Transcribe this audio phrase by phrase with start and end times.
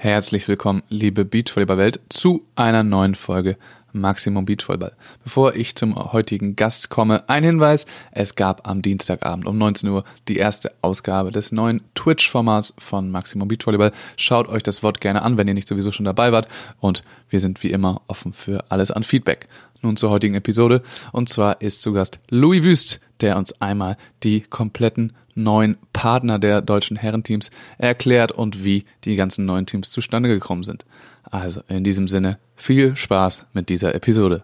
[0.00, 3.56] Herzlich willkommen, liebe Beachvolleyball-Welt, zu einer neuen Folge
[3.92, 4.92] Maximum Beachvolleyball.
[5.24, 7.84] Bevor ich zum heutigen Gast komme, ein Hinweis.
[8.12, 13.48] Es gab am Dienstagabend um 19 Uhr die erste Ausgabe des neuen Twitch-Formats von Maximum
[13.48, 13.90] Beachvolleyball.
[14.16, 16.46] Schaut euch das Wort gerne an, wenn ihr nicht sowieso schon dabei wart.
[16.78, 19.48] Und wir sind wie immer offen für alles an Feedback.
[19.82, 20.84] Nun zur heutigen Episode.
[21.10, 26.60] Und zwar ist zu Gast Louis Wüst, der uns einmal die kompletten neuen Partner der
[26.60, 30.84] deutschen Herrenteams erklärt und wie die ganzen neuen Teams zustande gekommen sind.
[31.30, 34.42] Also in diesem Sinne viel Spaß mit dieser Episode.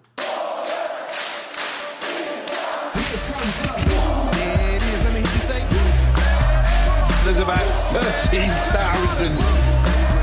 [7.24, 9.30] There's about 13,000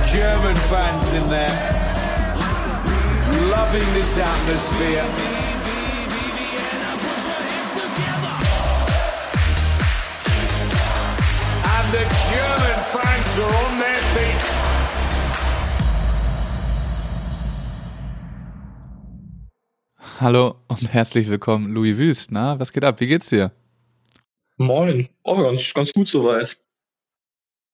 [0.06, 1.50] German fans in there,
[3.50, 5.41] loving this atmosphere.
[12.92, 14.44] Fans are on their feet.
[20.20, 22.34] Hallo und herzlich willkommen, Louis Wüst.
[22.34, 23.00] Na, was geht ab?
[23.00, 23.52] Wie geht's dir?
[24.58, 25.08] Moin.
[25.24, 26.58] Oh, ganz, ganz gut soweit.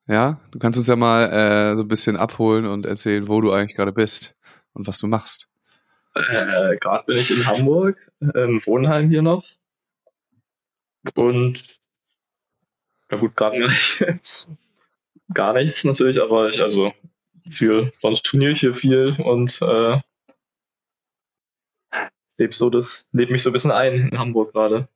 [0.07, 3.51] Ja, du kannst uns ja mal äh, so ein bisschen abholen und erzählen, wo du
[3.51, 4.37] eigentlich gerade bist
[4.73, 5.49] und was du machst.
[6.13, 9.43] Äh, gerade bin ich in Hamburg, im Wohnheim hier noch.
[11.15, 11.79] Und
[13.11, 14.47] ja gut, gerade nicht.
[15.33, 16.93] Gar nichts natürlich, aber ich also
[17.49, 19.99] für sonst turniere ich hier viel und äh,
[22.37, 24.87] lebe so das, lebe mich so ein bisschen ein in Hamburg gerade.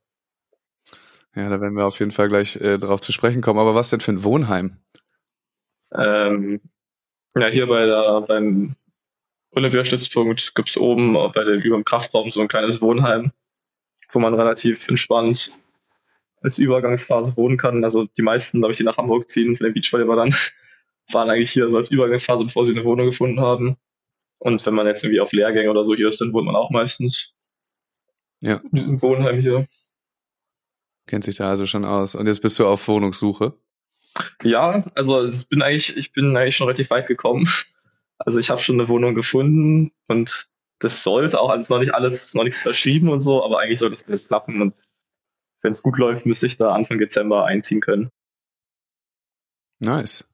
[1.36, 3.60] Ja, da werden wir auf jeden Fall gleich äh, darauf zu sprechen kommen.
[3.60, 4.78] Aber was denn für ein Wohnheim?
[5.94, 6.60] Ähm,
[7.36, 8.76] ja, hier bei der, beim
[9.52, 13.32] Olympiastützpunkt gibt es oben bei dem, über dem Kraftraum so ein kleines Wohnheim,
[14.10, 15.52] wo man relativ entspannt
[16.42, 17.84] als Übergangsphase wohnen kann.
[17.84, 20.36] Also die meisten, glaube ich, die nach Hamburg ziehen für den Beachvolleyball dann,
[21.12, 23.78] waren eigentlich hier so als Übergangsphase, bevor sie eine Wohnung gefunden haben.
[24.40, 26.72] Und wenn man jetzt irgendwie auf Lehrgänge oder so hier ist, dann wohnt man auch
[26.72, 27.36] meistens
[28.42, 28.56] ja.
[28.58, 29.68] in diesem Wohnheim hier.
[31.08, 32.16] Kennt sich da also schon aus.
[32.16, 33.54] Und jetzt bist du auf Wohnungssuche?
[34.44, 37.48] Ja, also ich bin eigentlich, ich bin eigentlich schon relativ weit gekommen.
[38.18, 40.48] Also ich habe schon eine Wohnung gefunden und
[40.80, 43.60] das sollte auch, also es ist noch nicht alles, noch nichts verschrieben und so, aber
[43.60, 44.76] eigentlich sollte es klappen und
[45.62, 48.10] wenn es gut läuft, müsste ich da Anfang Dezember einziehen können.
[49.80, 50.28] Nice.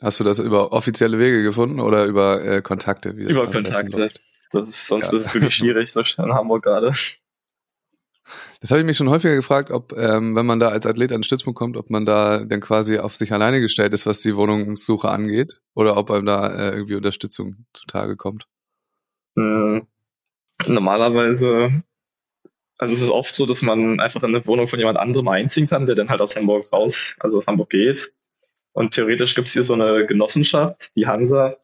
[0.00, 3.10] Hast du das über offizielle Wege gefunden oder über äh, Kontakte?
[3.10, 4.10] über Kontakte.
[4.50, 5.16] Das ist, sonst ja.
[5.16, 6.92] ist es wirklich schwierig, so in Hamburg gerade.
[8.60, 11.18] Das habe ich mich schon häufiger gefragt, ob, ähm, wenn man da als Athlet an
[11.18, 14.36] den Stützpunkt kommt, ob man da dann quasi auf sich alleine gestellt ist, was die
[14.36, 18.46] Wohnungssuche angeht, oder ob einem da äh, irgendwie Unterstützung zutage kommt.
[19.36, 19.86] Hm.
[20.66, 21.82] Normalerweise
[22.78, 25.68] also es ist oft so, dass man einfach in eine Wohnung von jemand anderem einziehen
[25.68, 28.12] kann, der dann halt aus Hamburg raus, also aus Hamburg geht.
[28.72, 31.56] Und theoretisch gibt es hier so eine Genossenschaft, die Hansa,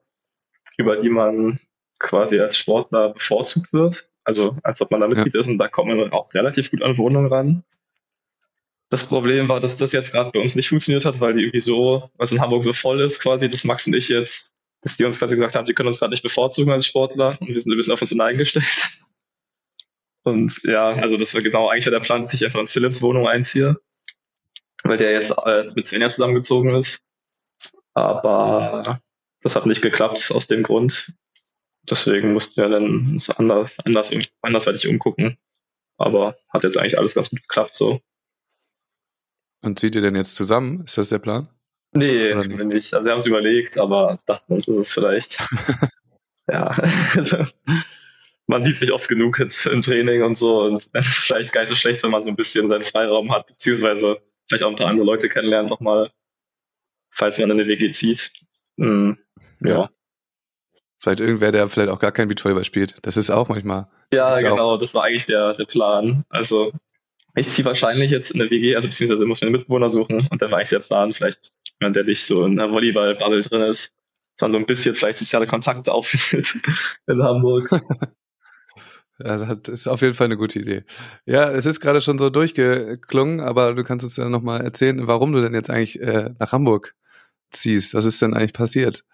[0.77, 1.59] über die man
[1.99, 4.11] quasi als Sportler bevorzugt wird.
[4.23, 5.41] Also als ob man da Mitglied ja.
[5.41, 7.65] ist und da kommt man auch relativ gut an Wohnungen ran.
[8.89, 11.61] Das Problem war, dass das jetzt gerade bei uns nicht funktioniert hat, weil die irgendwie
[11.61, 15.05] so, was in Hamburg so voll ist, quasi, dass Max und ich jetzt, dass die
[15.05, 17.73] uns quasi gesagt haben, die können uns gerade nicht bevorzugen als Sportler und wir sind
[17.73, 19.01] ein bisschen auf uns hineingestellt.
[20.23, 23.27] Und ja, also das war genau eigentlich der Plan, dass ich einfach in Philips Wohnung
[23.27, 23.81] einziehe,
[24.85, 27.09] weil der jetzt äh, mit Svenja zusammengezogen ist.
[27.95, 29.01] Aber
[29.41, 31.13] das hat nicht geklappt aus dem Grund.
[31.89, 35.39] Deswegen mussten wir dann uns anders, anders, andersweitig umgucken.
[35.97, 38.01] Aber hat jetzt eigentlich alles ganz gut geklappt so.
[39.63, 40.85] Und zieht ihr denn jetzt zusammen?
[40.85, 41.49] Ist das der Plan?
[41.93, 42.65] Nee, Oder nicht?
[42.65, 42.95] nicht.
[42.95, 45.39] Also wir haben es überlegt, aber dachten uns, ist es vielleicht.
[46.49, 46.69] ja,
[47.17, 47.45] also
[48.51, 51.63] man sieht sich oft genug jetzt im Training und so und es ist vielleicht gar
[51.63, 54.75] nicht so schlecht, wenn man so ein bisschen seinen Freiraum hat, beziehungsweise vielleicht auch ein
[54.75, 56.11] paar andere Leute kennenlernt nochmal,
[57.11, 58.33] falls man in eine WG zieht.
[58.77, 59.19] Mhm.
[59.61, 59.71] Ja.
[59.71, 59.91] ja.
[60.99, 62.97] Vielleicht irgendwer, der vielleicht auch gar kein Beachvolleyball spielt.
[63.03, 63.89] Das ist auch manchmal.
[64.13, 64.79] Ja, genau, auch.
[64.79, 66.25] das war eigentlich der, der Plan.
[66.29, 66.73] Also
[67.37, 70.43] ich ziehe wahrscheinlich jetzt in eine WG, also beziehungsweise muss mir einen Mitbewohner suchen und
[70.43, 73.97] dann war eigentlich der Plan, vielleicht jemand, der nicht so in der Volleyball-Bubble drin ist,
[74.35, 76.57] sondern so ein bisschen vielleicht soziale Kontakte auffindet
[77.07, 77.71] in Hamburg.
[79.25, 80.85] Also das ist auf jeden Fall eine gute Idee.
[81.27, 85.33] Ja, es ist gerade schon so durchgeklungen, aber du kannst uns ja nochmal erzählen, warum
[85.33, 86.95] du denn jetzt eigentlich äh, nach Hamburg
[87.51, 87.95] ziehst.
[87.95, 89.05] Was ist denn eigentlich passiert?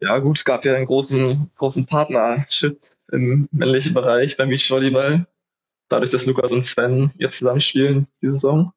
[0.00, 2.80] Ja, gut, es gab ja einen großen, großen Partnership
[3.10, 5.26] im männlichen Bereich beim Beachvolleyball.
[5.88, 8.72] Dadurch, dass Lukas und Sven jetzt zusammenspielen, die Saison.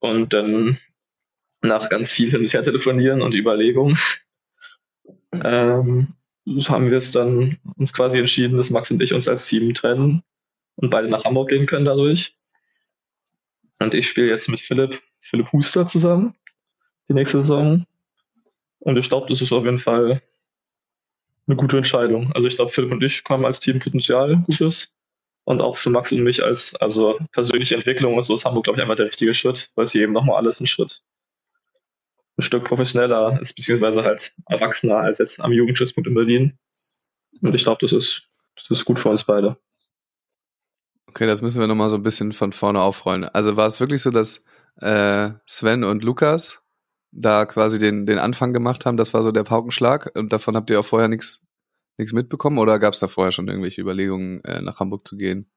[0.00, 0.76] Und dann
[1.62, 3.98] nach ganz viel hin und her telefonieren und Überlegungen
[5.32, 6.08] ähm,
[6.46, 10.22] haben wir es dann uns quasi entschieden, dass Max und ich uns als Team trennen
[10.76, 12.34] und beide nach Hamburg gehen können dadurch.
[13.78, 16.34] Und ich spiele jetzt mit Philipp, Philipp Huster zusammen
[17.08, 17.84] die nächste Saison.
[18.78, 20.22] Und ich glaube, das ist auf jeden Fall
[21.46, 22.32] eine gute Entscheidung.
[22.32, 24.94] Also ich glaube, Philipp und ich haben als Team Potenzial Gutes.
[25.44, 28.78] Und auch für Max und mich als also persönliche Entwicklung und so ist Hamburg, glaube
[28.78, 31.02] ich, einfach der richtige Schritt, weil sie eben nochmal alles einen Schritt
[32.40, 36.58] ein Stück professioneller ist, beziehungsweise halt erwachsener als jetzt am Jugendstützpunkt in Berlin.
[37.40, 39.56] Und ich glaube, das ist, das ist gut für uns beide.
[41.06, 43.24] Okay, das müssen wir nochmal so ein bisschen von vorne aufrollen.
[43.24, 44.44] Also war es wirklich so, dass
[44.80, 46.62] äh, Sven und Lukas
[47.12, 50.70] da quasi den, den Anfang gemacht haben, das war so der Paukenschlag und davon habt
[50.70, 51.44] ihr auch vorher nichts
[51.98, 55.50] nichts mitbekommen oder gab es da vorher schon irgendwelche Überlegungen, äh, nach Hamburg zu gehen?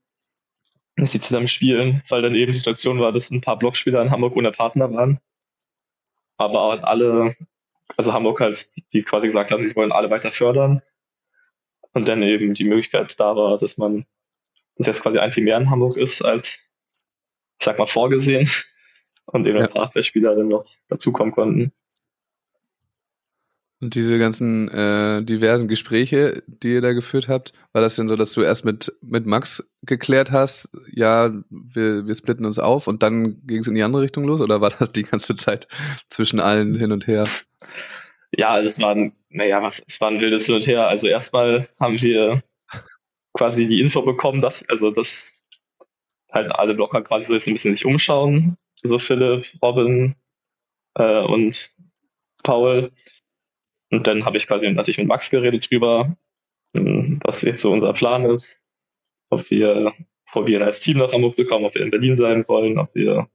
[0.99, 4.11] dass sie zusammen spielen, weil dann eben die Situation war, dass ein paar Blockspieler in
[4.11, 5.19] Hamburg ohne Partner waren.
[6.37, 7.33] Aber halt alle,
[7.97, 10.81] also Hamburg halt, die quasi gesagt haben, sie wollen alle weiter fördern.
[11.93, 14.05] Und dann eben die Möglichkeit da war, dass man,
[14.75, 16.51] dass jetzt quasi ein Team mehr in Hamburg ist als
[17.59, 18.49] ich sag mal, vorgesehen
[19.25, 19.65] und eben ja.
[19.65, 21.73] ein paar Abwehrspieler dann noch dazukommen konnten.
[23.81, 28.17] Und diese ganzen äh, diversen Gespräche, die ihr da geführt habt, war das denn so,
[28.17, 33.03] dass du erst mit, mit Max geklärt hast, ja, wir, wir splitten uns auf und
[33.03, 35.69] dann ging es in die andere Richtung los oder war das die ganze Zeit
[36.09, 37.23] zwischen allen hin und her?
[38.31, 40.87] Ja, also es war ein, naja, was, es war ein wildes Hin und Her.
[40.87, 42.43] Also erstmal haben wir
[43.33, 45.31] quasi die Info bekommen, dass, also dass
[46.31, 48.57] halt alle Blocker quasi so jetzt ein bisschen sich umschauen.
[48.75, 50.15] So Philipp, Robin
[50.95, 51.71] äh, und
[52.43, 52.91] Paul.
[53.91, 56.15] Und dann habe ich quasi natürlich mit Max geredet drüber,
[56.75, 58.57] hm, was jetzt so unser Plan ist,
[59.29, 59.93] ob wir
[60.31, 63.29] probieren als Team nach Hamburg zu kommen, ob wir in Berlin sein wollen, ob wir,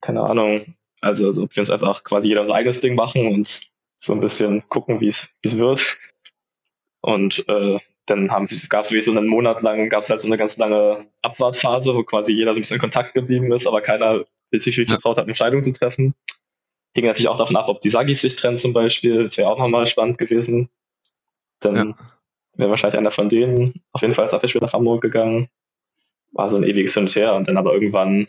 [0.00, 3.60] keine Ahnung, also, also ob wir uns einfach quasi jeder ein eigenes Ding machen und
[3.96, 5.98] so ein bisschen gucken, wie es wird.
[7.00, 10.36] Und äh, dann gab es wie so einen Monat lang, gab es halt so eine
[10.36, 14.24] ganz lange Abwartphase, wo quasi jeder so ein bisschen in Kontakt geblieben ist, aber keiner
[14.52, 16.14] sich wirklich getraut hat, eine Entscheidung zu treffen.
[16.94, 19.24] Hing natürlich auch davon ab, ob die Sagis sich trennen zum Beispiel.
[19.24, 20.70] Das wäre auch nochmal spannend gewesen.
[21.60, 21.96] Dann ja.
[22.56, 25.48] wäre wahrscheinlich einer von denen auf jeden Fall als Abwehrspieler nach Hamburg gegangen.
[26.32, 28.28] War so ein ewiges Hin und Her und dann aber irgendwann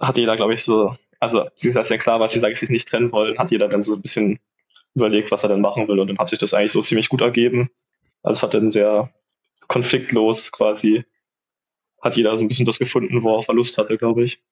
[0.00, 2.88] hat jeder, glaube ich, so, also es ist ja klar, was die Sagis sich nicht
[2.88, 4.40] trennen wollen, hat jeder dann so ein bisschen
[4.94, 7.20] überlegt, was er denn machen will und dann hat sich das eigentlich so ziemlich gut
[7.20, 7.70] ergeben.
[8.22, 9.12] Also es hat dann sehr
[9.68, 11.04] konfliktlos quasi,
[12.00, 14.42] hat jeder so ein bisschen das gefunden, wo er Verlust hatte, glaube ich.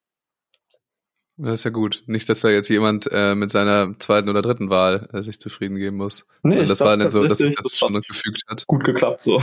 [1.42, 2.02] Das ist ja gut.
[2.06, 5.76] Nicht, dass da jetzt jemand äh, mit seiner zweiten oder dritten Wahl äh, sich zufrieden
[5.76, 6.26] geben muss.
[6.42, 8.66] Nee, das war nicht so, dass sich das, das schon gefügt hat.
[8.66, 9.40] Gut geklappt so.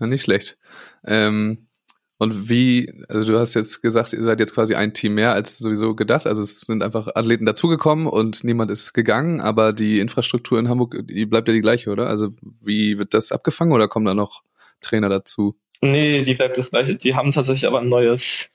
[0.00, 0.58] Ja, nicht schlecht.
[1.04, 1.68] Ähm,
[2.16, 5.58] und wie, also du hast jetzt gesagt, ihr seid jetzt quasi ein Team mehr als
[5.58, 6.26] sowieso gedacht.
[6.26, 10.96] Also es sind einfach Athleten dazugekommen und niemand ist gegangen, aber die Infrastruktur in Hamburg,
[11.02, 12.06] die bleibt ja die gleiche, oder?
[12.06, 12.30] Also
[12.62, 14.44] wie wird das abgefangen oder kommen da noch
[14.80, 15.56] Trainer dazu?
[15.82, 16.94] Nee, die bleibt das gleiche.
[16.94, 18.48] Die haben tatsächlich aber ein neues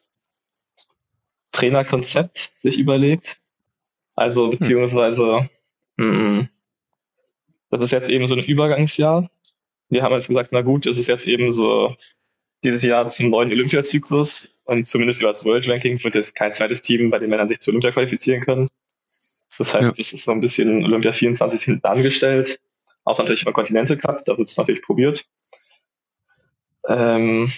[1.51, 3.39] Trainerkonzept sich überlegt.
[4.15, 4.57] Also hm.
[4.57, 5.49] beziehungsweise,
[5.97, 6.49] hm.
[7.69, 9.29] das ist jetzt eben so ein Übergangsjahr.
[9.89, 11.95] Wir haben jetzt gesagt, na gut, es ist jetzt eben so
[12.63, 16.81] dieses Jahr zum neuen Olympiazyklus und zumindest über das World Ranking wird es kein zweites
[16.81, 18.67] Team bei den Männern sich zu Olympia qualifizieren können.
[19.57, 19.91] Das heißt, ja.
[19.91, 22.59] das ist so ein bisschen Olympia 24 hinten angestellt.
[23.05, 25.25] Außer natürlich beim Continental Cup, da wird es natürlich probiert.
[26.87, 27.49] Ähm,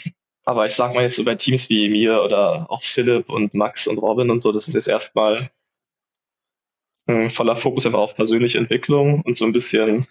[0.46, 3.88] aber ich sag mal jetzt so bei Teams wie mir oder auch Philipp und Max
[3.88, 5.52] und Robin und so, das ist jetzt erstmal
[7.08, 10.08] ein voller Fokus einfach auf persönliche Entwicklung und so ein bisschen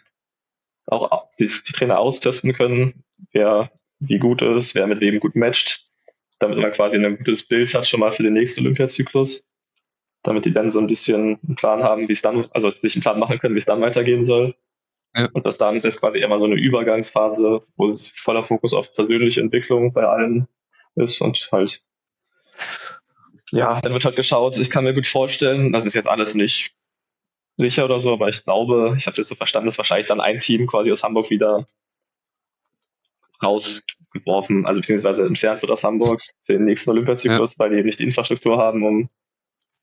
[0.87, 3.71] auch die, die Trainer austesten können, wer
[4.01, 5.91] wie gut ist, wer mit wem gut matcht,
[6.39, 9.45] damit man quasi ein gutes Bild hat schon mal für den nächsten Olympiazyklus,
[10.23, 13.03] damit die dann so ein bisschen einen Plan haben, wie es dann, also sich einen
[13.03, 14.55] Plan machen können, wie es dann weitergehen soll.
[15.15, 15.29] Ja.
[15.33, 18.95] Und das dann ist jetzt quasi immer so eine Übergangsphase, wo es voller Fokus auf
[18.95, 20.49] persönliche Entwicklung bei allen
[20.95, 21.81] ist und halt,
[23.51, 24.57] ja, dann wird halt geschaut.
[24.57, 26.75] Ich kann mir gut vorstellen, das ist jetzt alles nicht
[27.57, 30.21] sicher oder so, aber ich glaube, ich habe es jetzt so verstanden, dass wahrscheinlich dann
[30.21, 31.65] ein Team quasi aus Hamburg wieder
[33.43, 37.59] rausgeworfen, also beziehungsweise entfernt wird aus Hamburg für den nächsten Olympiazyklus, ja.
[37.59, 39.09] weil die eben nicht die Infrastruktur haben, um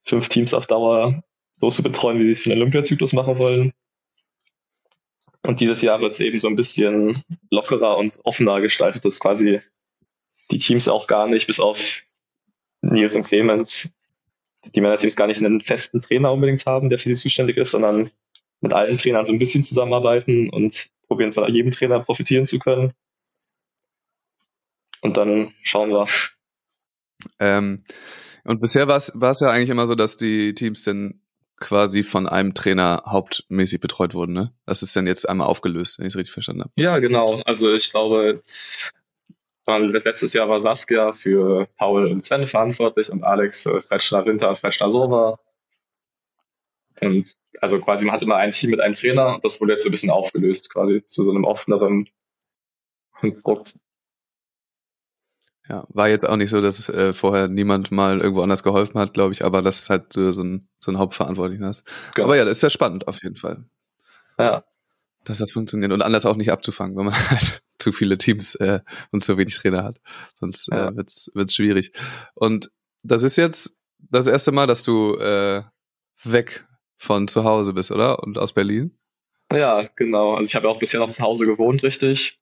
[0.03, 3.73] fünf Teams auf Dauer so zu betreuen, wie sie es für den Olympiazyklus machen wollen.
[5.45, 7.21] Und dieses Jahr wird es eben so ein bisschen
[7.51, 9.61] lockerer und offener gestaltet, dass quasi
[10.51, 12.03] die Teams auch gar nicht, bis auf
[12.81, 13.89] Nils und Clemens,
[14.73, 18.09] die Männerteams gar nicht einen festen Trainer unbedingt haben, der für die zuständig ist, sondern
[18.61, 22.93] mit allen Trainern so ein bisschen zusammenarbeiten und probieren von jedem Trainer profitieren zu können.
[25.01, 26.07] Und dann schauen wir.
[27.39, 27.83] Ähm,
[28.43, 31.21] und bisher war es ja eigentlich immer so, dass die Teams dann
[31.57, 34.53] quasi von einem Trainer hauptmäßig betreut wurden, ne?
[34.65, 36.71] Das ist dann jetzt einmal aufgelöst, wenn ich es richtig verstanden habe.
[36.75, 37.41] Ja, genau.
[37.45, 38.41] Also ich glaube,
[39.67, 44.59] letztes Jahr war Saskia für Paul und Sven verantwortlich und Alex für Fretschner Winter und
[44.59, 45.39] Fretschner Lova.
[47.01, 47.29] Und
[47.61, 49.89] also quasi man hatte immer ein Team mit einem Trainer und das wurde jetzt so
[49.89, 52.09] ein bisschen aufgelöst, quasi zu so einem offeneren
[53.43, 53.67] Druck.
[55.67, 59.13] Ja, war jetzt auch nicht so, dass äh, vorher niemand mal irgendwo anders geholfen hat,
[59.13, 61.87] glaube ich, aber das ist halt so ein, so ein Hauptverantwortlichen hast.
[62.13, 62.27] Genau.
[62.27, 63.65] Aber ja, das ist ja spannend auf jeden Fall.
[64.37, 64.63] Ja.
[65.23, 68.81] Dass das funktioniert und anders auch nicht abzufangen, wenn man halt zu viele Teams äh,
[69.11, 69.99] und zu wenig Trainer hat.
[70.35, 70.89] Sonst äh, ja.
[70.89, 71.91] äh, wird's wird's schwierig.
[72.35, 72.69] Und
[73.01, 75.63] das ist jetzt das erste Mal, dass du äh,
[76.23, 76.67] weg
[76.97, 78.21] von zu Hause bist, oder?
[78.21, 78.97] Und aus Berlin?
[79.51, 80.35] Ja, genau.
[80.35, 82.39] Also ich habe auch bisher noch zu Hause gewohnt, richtig.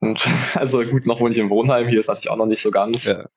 [0.00, 2.70] Und also gut, noch wohne ich im Wohnheim, hier ist natürlich auch noch nicht so
[2.70, 3.28] ganz ja.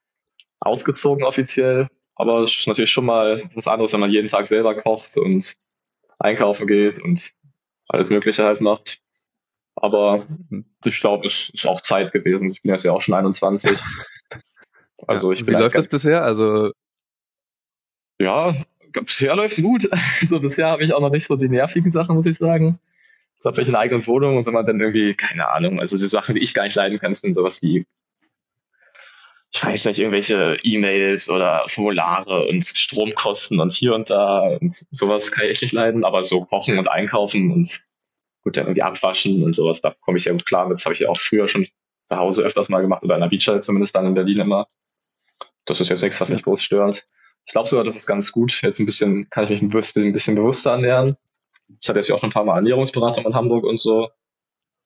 [0.59, 1.87] ausgezogen offiziell.
[2.15, 5.55] Aber es ist natürlich schon mal was anderes, wenn man jeden Tag selber kocht und
[6.19, 7.31] einkaufen geht und
[7.87, 8.99] alles Mögliche halt macht.
[9.75, 10.65] Aber mhm.
[10.85, 12.51] ich glaube, es ist auch Zeit gewesen.
[12.51, 13.77] Ich bin jetzt ja auch schon 21.
[15.07, 16.21] Also ich bin Wie läuft das bisher?
[16.21, 16.73] Also
[18.21, 18.53] ja,
[18.91, 19.89] bisher läuft es gut.
[20.21, 22.79] Also bisher habe ich auch noch nicht so die nervigen Sachen, muss ich sagen
[23.41, 26.05] so habe ich eine eigene Wohnung und wenn man dann irgendwie, keine Ahnung, also die
[26.05, 27.87] Sachen, die ich gar nicht leiden kann, sind sowas wie,
[29.51, 35.31] ich weiß nicht, irgendwelche E-Mails oder Formulare und Stromkosten und hier und da und sowas
[35.31, 37.81] kann ich echt nicht leiden, aber so kochen und einkaufen und
[38.43, 40.69] gut, dann irgendwie abwaschen und sowas, da komme ich sehr gut klar.
[40.69, 41.67] Das habe ich ja auch früher schon
[42.05, 44.67] zu Hause öfters mal gemacht oder in der Beachside zumindest dann in Berlin immer.
[45.65, 47.07] Das ist jetzt nichts, was mich groß stört.
[47.47, 48.61] Ich glaube sogar, das ist ganz gut.
[48.61, 51.17] Jetzt ein bisschen, kann ich mich ein bisschen, ein bisschen bewusster ernähren
[51.79, 54.09] ich hatte jetzt ja auch schon ein paar Mal Ernährungsberatung in Hamburg und so.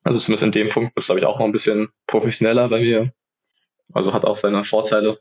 [0.04, 3.14] Also zumindest in dem Punkt ist, glaube ich, auch noch ein bisschen professioneller bei mir.
[3.94, 5.20] Also hat auch seine Vorteile.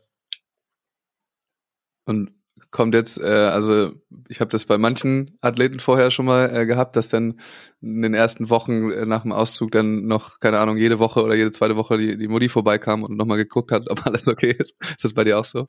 [2.05, 2.31] Und
[2.71, 3.91] kommt jetzt, äh, also
[4.27, 7.39] ich habe das bei manchen Athleten vorher schon mal äh, gehabt, dass dann
[7.81, 11.35] in den ersten Wochen äh, nach dem Auszug dann noch, keine Ahnung, jede Woche oder
[11.35, 14.75] jede zweite Woche die, die Mutti vorbeikam und nochmal geguckt hat, ob alles okay ist.
[14.81, 15.67] Ist das bei dir auch so?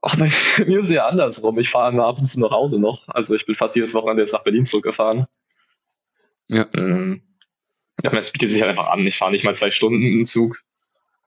[0.00, 0.30] Ach, bei
[0.66, 1.58] mir ist ja andersrum.
[1.58, 3.08] Ich fahre immer ab und zu nach Hause noch.
[3.08, 5.26] Also ich bin fast jedes Wochenende jetzt nach Berlin zurückgefahren.
[6.48, 6.66] Ja.
[6.74, 7.22] Ähm,
[8.02, 9.06] ja, es bietet sich halt einfach an.
[9.06, 10.62] Ich fahre nicht mal zwei Stunden im Zug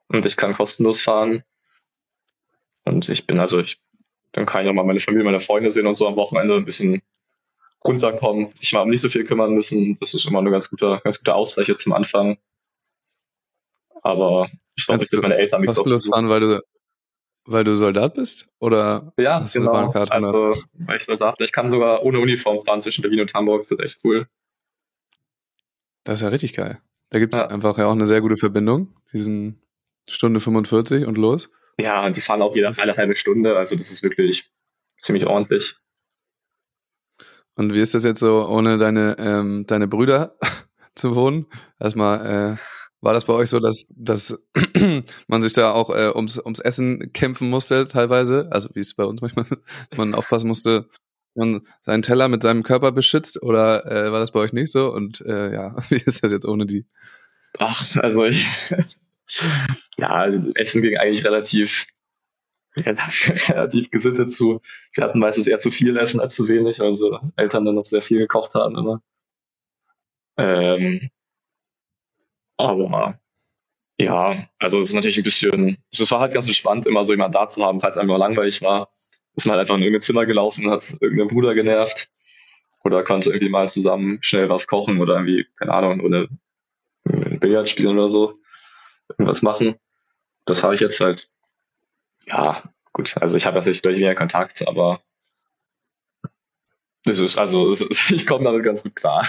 [0.08, 1.44] und ich kann kostenlos fahren.
[2.84, 3.80] Und ich bin also, ich
[4.32, 6.64] dann kann ich auch mal meine Familie, meine Freunde sehen und so am Wochenende ein
[6.64, 7.02] bisschen
[7.84, 8.52] runterkommen.
[8.60, 9.98] Ich mal nicht so viel kümmern müssen.
[10.00, 12.38] Das ist immer ein ganz guter, ganz guter Ausgleich jetzt zum Anfang.
[14.02, 15.76] Aber ich glaube, dass meine Eltern mich so.
[15.76, 16.62] Kostenlos fahren, weil du
[17.44, 18.46] weil du Soldat bist?
[18.58, 19.90] Oder ja, hast genau.
[19.90, 21.44] Eine also, weil ich Soldat bin.
[21.44, 23.66] Ich kann sogar ohne Uniform fahren zwischen Berlin und Hamburg.
[23.68, 24.26] Das ist echt cool.
[26.04, 26.80] Das ist ja richtig geil.
[27.10, 27.46] Da gibt es ja.
[27.46, 28.94] einfach ja auch eine sehr gute Verbindung.
[29.12, 29.60] Diesen
[30.08, 31.50] Stunde 45 und los.
[31.78, 33.56] Ja, und die fahren auch jede alle halbe Stunde.
[33.56, 34.50] Also das ist wirklich
[34.98, 35.76] ziemlich ordentlich.
[37.54, 40.36] Und wie ist das jetzt so, ohne deine, ähm, deine Brüder
[40.94, 41.46] zu wohnen?
[41.78, 42.56] Erstmal, äh,
[43.02, 44.40] war das bei euch so, dass, dass
[45.26, 48.48] man sich da auch äh, ums, ums Essen kämpfen musste teilweise?
[48.50, 49.44] Also wie es bei uns manchmal,
[49.90, 50.88] dass man aufpassen musste,
[51.34, 54.92] man seinen Teller mit seinem Körper beschützt oder äh, war das bei euch nicht so?
[54.92, 56.86] Und äh, ja, wie ist das jetzt ohne die?
[57.58, 58.46] Ach, also ich,
[59.98, 61.88] ja, Essen ging eigentlich relativ,
[62.76, 64.62] relativ gesittet zu.
[64.94, 68.00] Wir hatten meistens eher zu viel Essen als zu wenig, also Eltern dann noch sehr
[68.00, 69.02] viel gekocht haben immer.
[70.38, 71.10] Ähm,
[72.68, 73.18] aber
[73.98, 77.34] ja, also es ist natürlich ein bisschen, es war halt ganz entspannt, immer so jemand
[77.34, 78.90] da zu haben, falls einem mal langweilig war.
[79.34, 82.08] Ist man halt einfach in irgendein Zimmer gelaufen, hat irgendeinen Bruder genervt
[82.84, 86.26] oder konnte irgendwie mal zusammen schnell was kochen oder irgendwie, keine Ahnung, oder
[87.04, 88.38] Billard spielen oder so,
[89.08, 89.76] irgendwas machen.
[90.44, 91.28] Das habe ich jetzt halt,
[92.26, 95.00] ja, gut, also ich habe natürlich durch weniger Kontakt, aber
[97.04, 99.26] das ist, also das ist, ich komme damit ganz gut klar.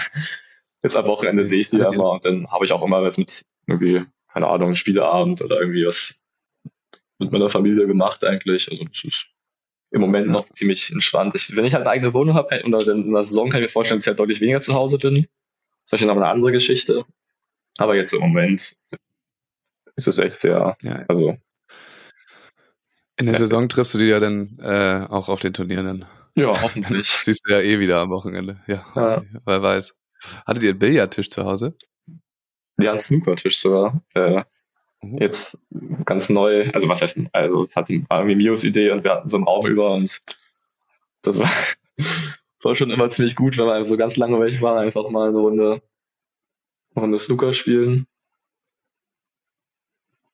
[0.84, 3.16] Jetzt am Wochenende sehe ich sie ja immer und dann habe ich auch immer was
[3.16, 6.28] mit irgendwie, keine Ahnung, Spieleabend oder irgendwie was
[7.18, 8.70] mit meiner Familie gemacht eigentlich.
[8.70, 9.32] Also das ist
[9.90, 11.34] im Moment noch ziemlich entspannt.
[11.36, 13.72] Ich, wenn ich halt eine eigene Wohnung habe und in der Saison kann ich mir
[13.72, 15.14] vorstellen, dass ich halt deutlich weniger zu Hause bin.
[15.14, 15.22] Das
[15.84, 17.06] ist wahrscheinlich noch eine andere Geschichte.
[17.78, 18.76] Aber jetzt im Moment
[19.96, 21.04] ist es echt sehr, ja.
[21.08, 21.38] also.
[23.16, 23.38] In der ja.
[23.38, 26.04] Saison triffst du die ja dann äh, auch auf den Turnieren dann.
[26.36, 27.08] Ja, hoffentlich.
[27.08, 28.60] Siehst du ja eh wieder am Wochenende.
[28.66, 29.22] Ja, ja.
[29.46, 29.96] wer weiß.
[30.46, 31.76] Hattet ihr einen Billardtisch zu Hause?
[32.78, 34.02] Ja, einen Snookertisch sogar.
[34.14, 34.42] Äh,
[35.04, 35.18] Mhm.
[35.18, 35.58] Jetzt
[36.04, 39.36] ganz neu, also was heißt, also es hat irgendwie Mios Idee und wir hatten so
[39.36, 40.20] einen Raum über und
[41.22, 41.50] das war,
[42.62, 45.38] war schon immer ziemlich gut, wenn man so ganz lange weg war, einfach mal eine
[45.38, 45.82] Runde,
[46.94, 48.06] eine Runde Snooker spielen.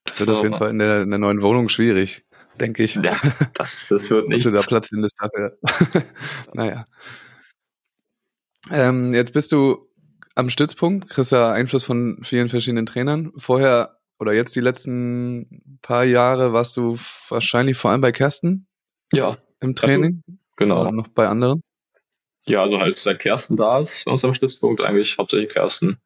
[0.05, 2.25] Das wird so, auf jeden Fall in der, in der neuen Wohnung schwierig,
[2.59, 2.97] denke ich.
[2.97, 3.17] Ja,
[3.55, 4.47] das, das wird nicht.
[4.47, 5.59] Da Platz findest dafür.
[6.53, 6.85] naja.
[8.71, 9.89] Ähm, jetzt bist du
[10.35, 13.33] am Stützpunkt, kriegst ja Einfluss von vielen verschiedenen Trainern.
[13.37, 16.99] Vorher oder jetzt die letzten paar Jahre warst du
[17.29, 18.67] wahrscheinlich vor allem bei Kersten?
[19.13, 19.39] Ja.
[19.61, 20.23] Im Training?
[20.27, 20.81] Also, genau.
[20.83, 21.63] Oder noch bei anderen?
[22.47, 25.99] Ja, also halt seit Kersten da ist, aus unserem Stützpunkt eigentlich hauptsächlich Kersten.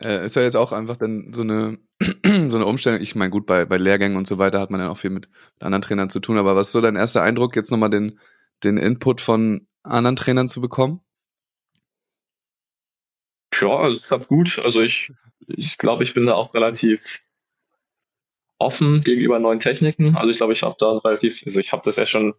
[0.00, 1.78] Äh, ist ja jetzt auch einfach dann so eine,
[2.48, 3.00] so eine Umstellung.
[3.00, 5.28] Ich meine, gut, bei, bei Lehrgängen und so weiter hat man ja auch viel mit,
[5.54, 8.18] mit anderen Trainern zu tun, aber was ist so dein erster Eindruck, jetzt nochmal den,
[8.64, 11.00] den Input von anderen Trainern zu bekommen?
[13.60, 14.58] Ja, also es hat gut.
[14.58, 15.12] Also ich,
[15.46, 17.20] ich glaube, ich bin da auch relativ
[18.58, 20.16] offen gegenüber neuen Techniken.
[20.16, 22.34] Also ich glaube, ich habe da relativ, also ich habe das ja schon,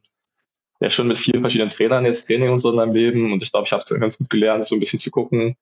[0.80, 3.52] ja schon mit vielen verschiedenen Trainern jetzt Training und so in meinem Leben und ich
[3.52, 5.56] glaube, ich habe ganz gut gelernt, so ein bisschen zu gucken,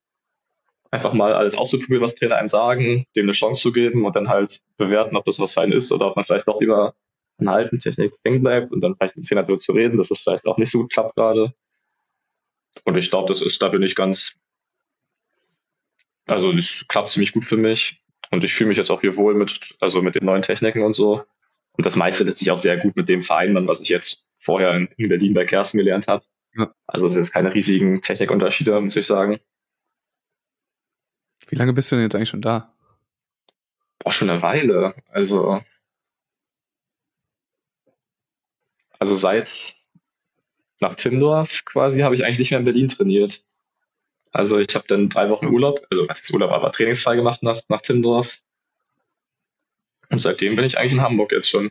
[0.90, 4.28] einfach mal alles auszuprobieren, was Trainer einem sagen, dem eine Chance zu geben und dann
[4.28, 6.94] halt bewerten, ob das was für ist oder ob man vielleicht doch lieber
[7.38, 9.98] an einer alten Technik hängen bleibt und dann vielleicht mit dem Trainer darüber zu reden,
[9.98, 11.52] dass das vielleicht auch nicht so gut klappt gerade.
[12.84, 14.38] Und ich glaube, das ist, da bin ich ganz,
[16.28, 19.34] also das klappt ziemlich gut für mich und ich fühle mich jetzt auch hier wohl
[19.34, 21.24] mit, also mit den neuen Techniken und so.
[21.76, 24.74] Und das meiste lässt sich auch sehr gut mit dem vereinbaren, was ich jetzt vorher
[24.96, 26.24] in Berlin bei Kersten gelernt habe.
[26.56, 26.72] Ja.
[26.86, 29.40] Also es ist keine riesigen Technikunterschiede, muss ich sagen.
[31.48, 32.72] Wie lange bist du denn jetzt eigentlich schon da?
[34.04, 34.94] Auch schon eine Weile.
[35.08, 35.62] Also,
[38.98, 39.74] also seit
[40.80, 43.44] nach Tindorf quasi habe ich eigentlich nicht mehr in Berlin trainiert.
[44.34, 47.60] Also ich habe dann drei Wochen Urlaub, also was ist Urlaub, aber trainingsfrei gemacht nach,
[47.68, 48.40] nach Timmendorf.
[50.10, 51.70] Und seitdem bin ich eigentlich in Hamburg jetzt schon.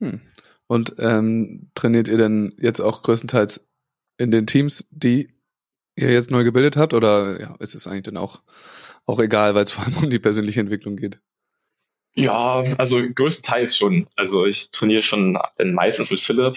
[0.00, 0.22] Hm.
[0.66, 3.68] Und ähm, trainiert ihr denn jetzt auch größtenteils
[4.16, 5.34] in den Teams, die
[5.96, 6.94] ihr jetzt neu gebildet habt?
[6.94, 8.40] Oder ja, ist es eigentlich dann auch,
[9.04, 11.20] auch egal, weil es vor allem um die persönliche Entwicklung geht?
[12.14, 14.08] Ja, also größtenteils schon.
[14.16, 16.56] Also ich trainiere schon dann meistens mit Philipp,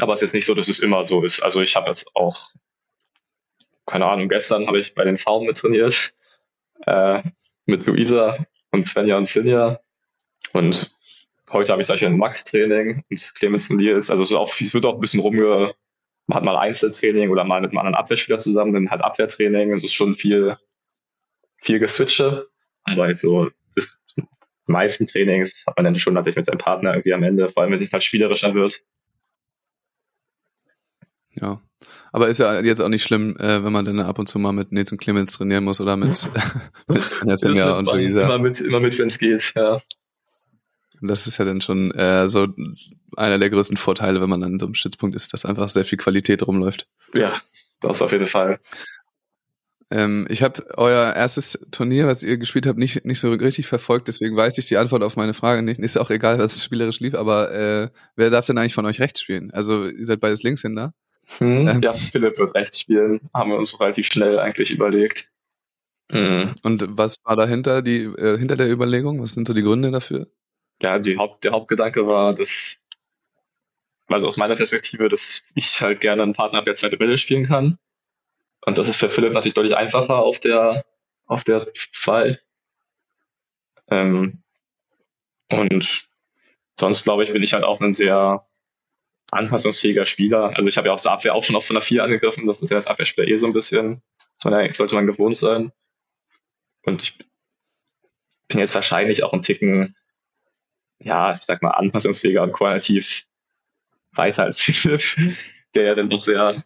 [0.00, 1.42] aber es ist jetzt nicht so, dass es immer so ist.
[1.42, 2.54] Also ich habe jetzt auch
[3.86, 6.14] keine Ahnung, gestern habe ich bei den Frauen mit trainiert,
[6.86, 7.22] äh,
[7.66, 8.38] mit Luisa
[8.70, 9.80] und Svenja und Sinja.
[10.52, 10.90] Und
[11.50, 14.10] heute habe ich solche Max-Training und Clemens von Nils.
[14.10, 15.74] Also es, auch, es wird auch ein bisschen rumge,
[16.26, 19.72] man hat mal Einzeltraining oder mal mit einem anderen Abwehrspieler zusammen, dann halt Abwehrtraining.
[19.72, 20.56] Es ist schon viel,
[21.56, 22.48] viel Geswitche.
[22.84, 24.00] Aber so das
[24.66, 27.72] meisten Trainings hat man dann schon natürlich mit seinem Partner irgendwie am Ende, vor allem
[27.72, 28.80] wenn es halt spielerischer wird.
[31.40, 31.60] Ja.
[32.12, 34.52] Aber ist ja jetzt auch nicht schlimm, äh, wenn man dann ab und zu mal
[34.52, 36.28] mit Nils und Clemens trainieren muss oder mit,
[36.86, 38.22] mit Senja und Luisa.
[38.22, 39.80] Immer mit, immer mit wenn es geht, ja.
[41.02, 42.48] Das ist ja dann schon äh, so
[43.16, 45.98] einer der größten Vorteile, wenn man an so einem Stützpunkt ist, dass einfach sehr viel
[45.98, 46.86] Qualität rumläuft.
[47.12, 47.32] Ja,
[47.80, 48.60] das auf jeden Fall.
[49.90, 54.08] Ähm, ich habe euer erstes Turnier, was ihr gespielt habt, nicht, nicht so richtig verfolgt,
[54.08, 55.78] deswegen weiß ich die Antwort auf meine Frage nicht.
[55.78, 59.20] Ist auch egal, was spielerisch lief, aber äh, wer darf denn eigentlich von euch rechts
[59.20, 59.50] spielen?
[59.50, 60.94] Also ihr seid beides Linkshänder.
[61.38, 61.82] Hm, ähm.
[61.82, 65.30] Ja, Philipp wird rechts spielen, haben wir uns relativ schnell eigentlich überlegt.
[66.10, 66.54] Mhm.
[66.62, 69.22] Und was war dahinter, die, äh, hinter der Überlegung?
[69.22, 70.26] Was sind so die Gründe dafür?
[70.80, 72.76] Ja, die Haupt, der Hauptgedanke war, dass,
[74.08, 77.46] also aus meiner Perspektive, dass ich halt gerne einen Partner auf der zweiten Bälle spielen
[77.46, 77.78] kann.
[78.66, 80.84] Und das ist für Philipp natürlich deutlich einfacher auf der,
[81.26, 82.38] auf der 2.
[83.88, 84.42] Ähm,
[85.50, 86.08] und
[86.78, 88.46] sonst, glaube ich, bin ich halt auch ein sehr
[89.34, 90.56] anpassungsfähiger Spieler.
[90.56, 92.46] Also ich habe ja auch das Abwehr auch schon auf von der 4 angegriffen.
[92.46, 94.02] Das ist ja das Abwehrspieler eh so ein bisschen.
[94.42, 95.72] Das sollte man gewohnt sein.
[96.82, 97.18] Und ich
[98.48, 99.94] bin jetzt wahrscheinlich auch ein Ticken,
[100.98, 103.26] ja, ich sag mal, anpassungsfähiger und qualitativ
[104.12, 105.16] weiter als Philipp,
[105.74, 106.62] der ja dann doch sehr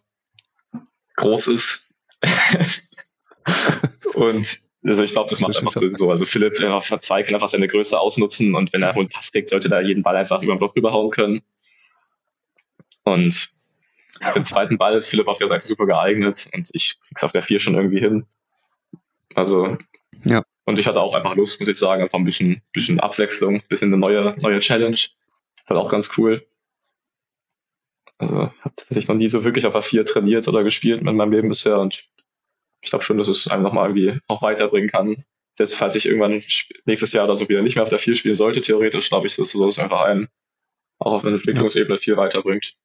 [1.15, 1.93] groß ist.
[4.13, 6.09] und also ich glaube, das macht einfach Sinn so.
[6.11, 9.49] Also Philipp einfach verzweigt kann einfach seine Größe ausnutzen und wenn er einen Pass kriegt,
[9.49, 11.41] sollte er jeden Ball einfach über den Block rüberhauen können.
[13.13, 13.49] Und
[14.21, 17.31] für den zweiten Ball ist Philipp auf der Seite super geeignet und ich krieg's auf
[17.31, 18.25] der 4 schon irgendwie hin.
[19.35, 19.77] Also,
[20.25, 20.43] ja.
[20.65, 23.67] Und ich hatte auch einfach Lust, muss ich sagen, einfach ein bisschen, bisschen Abwechslung, ein
[23.69, 24.99] bisschen eine neue, neue Challenge.
[25.61, 26.45] Das war auch ganz cool.
[28.17, 31.31] Also, habe tatsächlich noch nie so wirklich auf der 4 trainiert oder gespielt mit meinem
[31.31, 32.05] Leben bisher und
[32.81, 35.23] ich glaube schon, dass es einem nochmal irgendwie auch weiterbringen kann.
[35.53, 36.41] Selbst falls ich irgendwann
[36.85, 39.35] nächstes Jahr oder so wieder nicht mehr auf der 4 spielen sollte, theoretisch, glaube ich,
[39.35, 40.27] dass es einfach einen
[40.97, 42.75] auch auf einer Entwicklungsebene viel weiterbringt.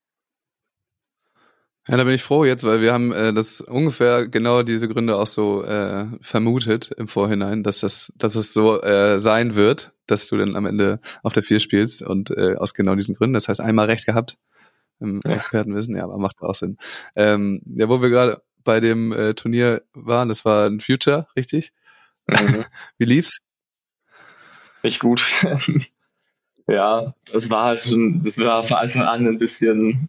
[1.87, 5.16] Ja, da bin ich froh jetzt, weil wir haben äh, das ungefähr genau diese Gründe
[5.16, 10.27] auch so äh, vermutet im Vorhinein, dass das, dass es so äh, sein wird, dass
[10.27, 13.35] du dann am Ende auf der vier spielst und äh, aus genau diesen Gründen.
[13.35, 14.38] Das heißt, einmal recht gehabt
[14.99, 15.33] im Ja.
[15.33, 16.79] Expertenwissen, ja, aber macht auch Sinn.
[17.16, 21.73] Ähm, ja, wo wir gerade bei dem äh, Turnier waren, das war ein Future, richtig?
[22.27, 22.64] Mhm.
[22.99, 23.40] Wie lief's?
[24.83, 25.23] Nicht gut.
[26.66, 30.09] ja, es war halt schon, das war von Anfang an ein bisschen,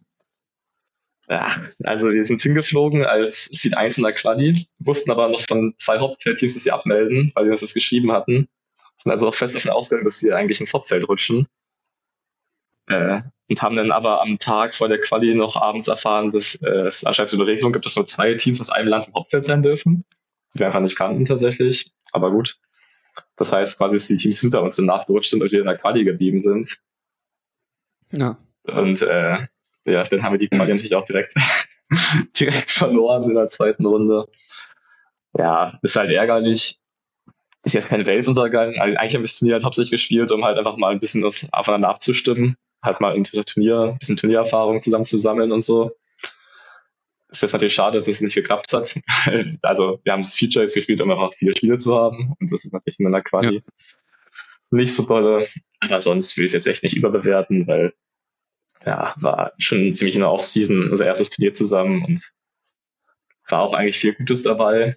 [1.28, 5.74] ja, also wir sind hingeflogen als Seed 1 in der Quali, wussten aber noch von
[5.78, 8.48] zwei Hauptfeldteams, dass sie abmelden, weil wir uns das geschrieben hatten.
[8.96, 11.48] Sind also auch fest davon ausgegangen, dass wir eigentlich ins Hauptfeld rutschen.
[12.88, 16.82] Äh, und haben dann aber am Tag vor der Quali noch abends erfahren, dass äh,
[16.82, 19.46] es anscheinend so eine Regelung gibt, dass nur zwei Teams aus einem Land im Hauptfeld
[19.46, 20.04] sein dürfen.
[20.54, 22.58] Die wir einfach nicht kannten tatsächlich, aber gut.
[23.36, 25.78] Das heißt quasi, dass die Teams hinter uns dann nachgerutscht sind und wir in der
[25.78, 26.80] Quali geblieben sind.
[28.12, 28.38] Ja.
[28.64, 29.48] Und äh,
[29.86, 31.34] ja, dann haben wir die Quali natürlich auch direkt,
[32.40, 34.28] direkt verloren in der zweiten Runde.
[35.38, 36.78] Ja, ist halt ärgerlich.
[37.64, 38.76] Ist jetzt kein Weltuntergang.
[38.76, 41.48] Eigentlich haben wir das Turnier halt hauptsächlich gespielt, um halt einfach mal ein bisschen das
[41.52, 42.58] aufeinander abzustimmen.
[42.84, 45.92] Halt mal ein Turnier, ein bisschen Turniererfahrung zusammen zu sammeln und so.
[47.30, 48.96] Ist jetzt natürlich schade, dass es nicht geklappt hat.
[49.64, 52.36] Also wir haben das Feature jetzt gespielt, um einfach viele Spiele zu haben.
[52.40, 53.64] Und das ist natürlich in einer Quali
[54.70, 55.48] nicht so dolle.
[55.80, 57.94] Aber sonst will ich es jetzt echt nicht überbewerten, weil
[58.86, 62.32] ja, war schon ziemlich in der Offseason unser erstes Turnier zusammen und
[63.50, 64.96] war auch eigentlich viel Gutes dabei,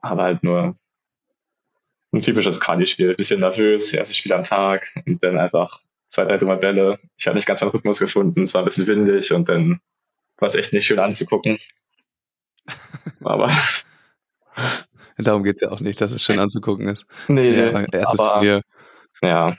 [0.00, 0.76] aber halt nur
[2.12, 3.14] ein typisches Quali-Spiel.
[3.14, 6.98] Bisschen nervös, erstes Spiel am Tag und dann einfach zwei, drei dumme Bälle.
[7.16, 9.80] Ich habe nicht ganz meinen Rhythmus gefunden, es war ein bisschen windig und dann
[10.38, 11.58] war es echt nicht schön anzugucken.
[13.24, 13.50] Aber
[15.18, 17.06] Darum geht's ja auch nicht, dass es schön anzugucken ist.
[17.28, 18.62] nee, Ja, erstes aber, Turnier.
[19.22, 19.56] Ja.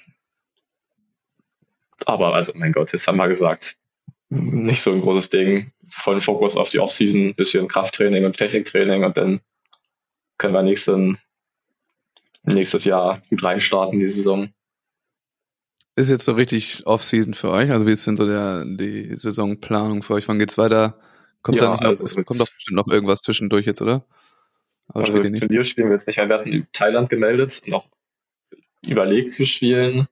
[2.06, 3.78] Aber also, mein Gott, jetzt haben wir gesagt,
[4.30, 5.72] nicht so ein großes Ding.
[5.88, 9.42] Vollen Fokus auf die Offseason, bisschen Krafttraining und Techniktraining und dann
[10.38, 11.18] können wir nächsten,
[12.44, 14.50] nächstes Jahr gut reinstarten, die Saison.
[15.96, 17.72] Ist jetzt so richtig Off-Season für euch?
[17.72, 20.28] Also wie ist denn so der, die Saisonplanung für euch?
[20.28, 21.00] Wann geht's weiter?
[21.42, 24.06] Kommt Ja, da nicht noch, also es kommt doch bestimmt noch irgendwas zwischendurch jetzt, oder?
[24.90, 25.14] Aber Also?
[25.14, 26.28] Turnier spielen wir jetzt nicht mehr.
[26.28, 27.88] Wir hatten Thailand gemeldet und auch
[28.82, 30.08] überlegt zu spielen.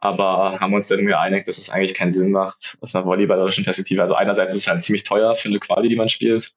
[0.00, 4.02] Aber haben uns dann geeinigt, dass es eigentlich keinen Sinn macht, aus einer volleyballerischen Perspektive.
[4.02, 6.52] Also einerseits ist es halt ziemlich teuer für eine Quali, die man spielt.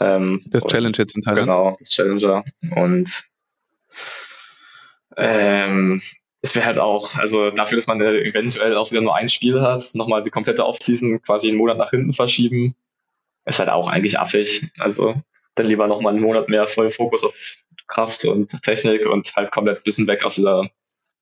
[0.00, 1.46] Ähm, Das Challenge jetzt in Thailand?
[1.46, 2.44] Genau, das Challenger.
[2.74, 3.24] Und
[5.16, 6.00] ähm,
[6.40, 9.84] es wäre halt auch, also dafür, dass man eventuell auch wieder nur ein Spiel hat,
[9.94, 12.74] nochmal die komplette Offseason quasi einen Monat nach hinten verschieben,
[13.44, 14.70] ist halt auch eigentlich affig.
[14.78, 15.20] Also
[15.56, 19.78] dann lieber nochmal einen Monat mehr voll Fokus auf Kraft und Technik und halt komplett
[19.78, 20.70] ein bisschen weg aus dieser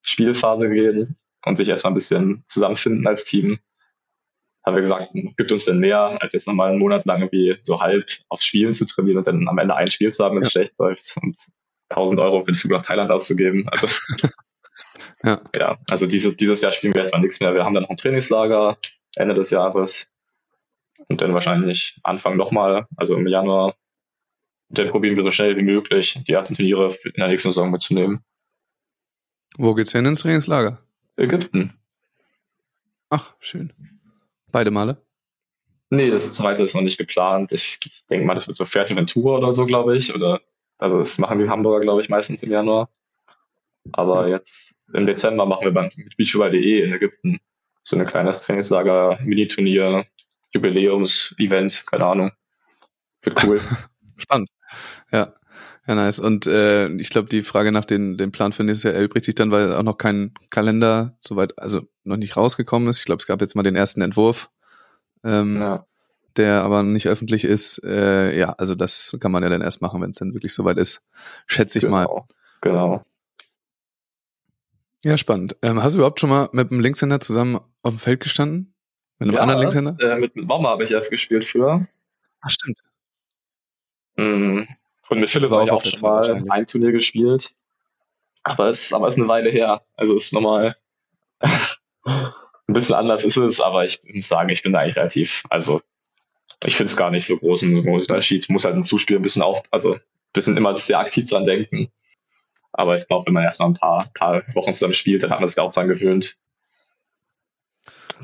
[0.06, 3.58] Spielphase gehen und sich erstmal ein bisschen zusammenfinden als Team.
[4.64, 7.80] Haben wir gesagt, gibt uns denn mehr, als jetzt nochmal einen Monat lang irgendwie so
[7.80, 10.50] halb auf Spielen zu trainieren und dann am Ende ein Spiel zu haben, wenn es
[10.50, 11.36] schlecht läuft und
[11.90, 13.68] 1000 Euro für den Flug nach Thailand auszugeben.
[13.68, 13.86] Also
[15.22, 15.40] Ja.
[15.54, 17.54] ja, also dieses, dieses Jahr spielen wir etwa nichts mehr.
[17.54, 18.78] Wir haben dann noch ein Trainingslager
[19.16, 20.14] Ende des Jahres
[21.08, 23.76] und dann wahrscheinlich Anfang nochmal, also im Januar.
[24.68, 27.70] Und dann probieren wir so schnell wie möglich die ersten Turniere in der nächsten Saison
[27.70, 28.24] mitzunehmen.
[29.56, 30.78] Wo geht's hin ins Trainingslager?
[31.16, 31.72] Ägypten.
[33.08, 33.72] Ach, schön.
[34.52, 35.02] Beide Male?
[35.90, 37.52] Nee, das zweite ist noch nicht geplant.
[37.52, 37.78] Ich
[38.10, 40.14] denke mal, das wird so Fuerteventura oder so, glaube ich.
[40.14, 40.40] Oder
[40.78, 42.90] also das machen die Hamburger, glaube ich, meistens im Januar.
[43.92, 47.40] Aber jetzt im Dezember machen wir beim mit beachvolleyball.de in Ägypten
[47.82, 50.06] so ein kleines Trainingslager, Mini-Turnier,
[50.52, 52.32] Jubiläums-Event, keine Ahnung.
[53.22, 53.60] Wird cool.
[54.16, 54.50] Spannend.
[55.12, 55.35] Ja.
[55.86, 56.18] Ja, nice.
[56.18, 59.36] Und äh, ich glaube, die Frage nach den, dem Plan für nächstes Jahr erübrigt sich
[59.36, 62.98] dann, weil auch noch kein Kalender soweit, also noch nicht rausgekommen ist.
[62.98, 64.50] Ich glaube, es gab jetzt mal den ersten Entwurf,
[65.22, 65.86] ähm, ja.
[66.36, 67.82] der aber nicht öffentlich ist.
[67.84, 70.76] Äh, ja, also das kann man ja dann erst machen, wenn es dann wirklich soweit
[70.76, 71.06] ist.
[71.46, 72.06] Schätze ich mal.
[72.06, 72.26] Genau.
[72.62, 73.04] Genau.
[75.04, 75.56] Ja, spannend.
[75.62, 78.74] Ähm, hast du überhaupt schon mal mit einem Linkshänder zusammen auf dem Feld gestanden?
[79.20, 79.96] Mit einem anderen Linkshänder?
[80.00, 81.86] Äh, mit Mama habe ich erst gespielt früher.
[82.40, 82.82] Ach, stimmt.
[84.16, 84.66] Mhm.
[85.08, 87.52] Und mit Philipp habe ich auch schon mal ein Turnier gespielt.
[88.42, 89.82] Aber es, aber es ist eine Weile her.
[89.96, 90.76] Also es ist nochmal
[92.04, 95.82] ein bisschen anders ist es, aber ich muss sagen, ich bin da eigentlich relativ, also
[96.64, 98.48] ich finde es gar nicht so groß ein Unterschied.
[98.48, 100.00] Muss halt ein Zuspiel ein bisschen auf, also ein
[100.32, 101.90] bisschen immer sehr aktiv dran denken.
[102.72, 105.48] Aber ich glaube, wenn man erstmal ein paar, paar Wochen zusammen spielt, dann hat man
[105.48, 106.38] sich auch dran gewöhnt.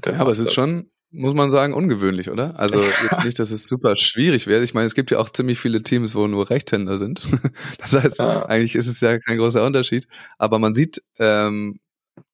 [0.04, 2.58] Ja, aber es ist schon, muss man sagen, ungewöhnlich, oder?
[2.58, 4.62] Also jetzt nicht, dass es super schwierig wäre.
[4.62, 7.20] Ich meine, es gibt ja auch ziemlich viele Teams, wo nur Rechtshänder sind.
[7.78, 8.46] Das heißt, Ja.
[8.46, 10.06] eigentlich ist es ja kein großer Unterschied.
[10.38, 11.78] Aber man sieht, ähm,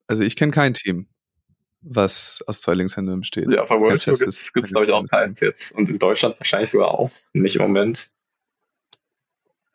[0.07, 1.09] also ich kenne kein Team,
[1.81, 3.49] was aus zwei Linkshändern besteht.
[3.51, 5.73] Ja, auf der World Tour gibt es, glaube ich, auch keins jetzt.
[5.73, 7.11] Und in Deutschland wahrscheinlich sogar auch.
[7.33, 8.11] Nicht im Moment.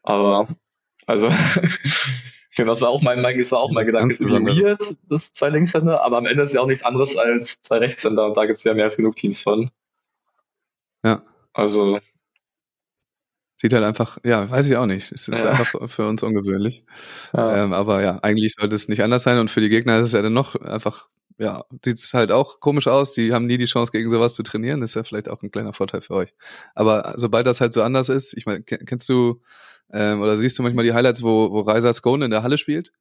[0.04, 0.56] Aber,
[1.08, 1.30] also,
[2.56, 4.14] finde, das war auch mein, mein, das war auch mein Gedanke.
[4.14, 7.62] Es ist weird, das zwei Linkshänder, aber am Ende ist ja auch nichts anderes als
[7.62, 9.72] zwei Rechtshänder und da gibt es ja mehr als genug Teams von.
[11.04, 11.24] Ja.
[11.54, 12.00] Also,
[13.56, 15.12] Sieht halt einfach, ja, weiß ich auch nicht.
[15.14, 15.52] Es ist Ja.
[15.52, 16.84] einfach für uns ungewöhnlich.
[17.34, 17.64] ja.
[17.64, 20.12] Ähm, aber ja, eigentlich sollte es nicht anders sein und für die Gegner ist es
[20.12, 23.14] ja dann noch einfach, ja, sieht es halt auch komisch aus.
[23.14, 24.82] Die haben nie die Chance, gegen sowas zu trainieren.
[24.82, 26.34] Das ist ja vielleicht auch ein kleiner Vorteil für euch.
[26.76, 29.42] Aber sobald das halt so anders ist, ich meine, ke- kennst du
[29.92, 32.94] ähm, oder siehst du manchmal die Highlights, wo, wo Reiser Scone in der Halle spielt?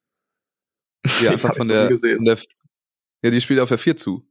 [1.21, 2.17] Die einfach von der, gesehen.
[2.17, 2.37] von der,
[3.23, 4.25] ja, die spielt auf der 4 zu.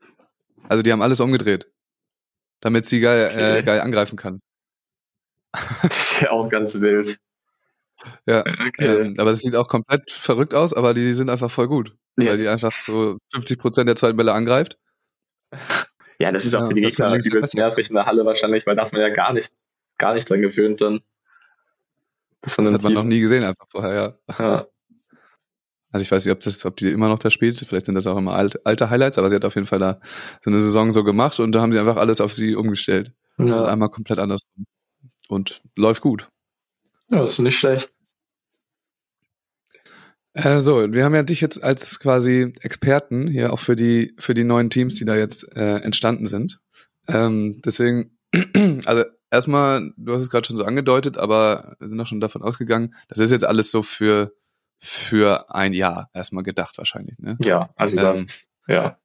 [0.68, 1.70] Also die haben alles umgedreht.
[2.60, 3.58] Damit sie geil, Okay.
[3.58, 4.40] äh, geil angreifen kann.
[5.82, 7.18] Das ist ja auch ganz wild.
[8.26, 8.40] Ja.
[8.40, 8.86] Okay.
[9.02, 11.96] Ähm, aber das sieht auch komplett verrückt aus, aber die sind einfach voll gut.
[12.16, 14.78] Weil Jetzt- die einfach so 50 Prozent der zweiten Bälle angreift.
[16.18, 18.66] Ja, das ist auch Ja, für die das Gegner übelst nervig in der Halle wahrscheinlich,
[18.66, 19.52] weil da ist man ja gar nicht,
[19.98, 21.00] gar nicht dran gewöhnt dann.
[22.42, 24.34] Das, Das hat man noch nie gesehen einfach vorher, ja.
[24.38, 24.66] Ja.
[25.90, 27.58] Also ich weiß nicht, ob das, ob die immer noch da spielt.
[27.58, 30.00] Vielleicht sind das auch immer alte, alte Highlights, aber sie hat auf jeden Fall da
[30.42, 33.12] so eine Saison so gemacht und da haben sie einfach alles auf sie umgestellt.
[33.38, 33.64] Ja.
[33.64, 34.42] einmal komplett anders.
[35.28, 36.28] Und läuft gut.
[37.10, 37.94] ja, das ist nicht schlecht.
[40.34, 44.34] Äh, so, wir haben ja dich jetzt als quasi Experten hier auch für die, für
[44.34, 46.60] die neuen Teams, die da jetzt äh, entstanden sind.
[47.06, 48.16] Ähm, deswegen,
[48.86, 52.42] also erstmal, du hast es gerade schon so angedeutet, aber wir sind auch schon davon
[52.42, 54.32] ausgegangen, das ist jetzt alles so für,
[54.78, 57.36] für ein Jahr erstmal gedacht wahrscheinlich, ne?
[57.42, 58.98] Ja, also Ähm, das, ja.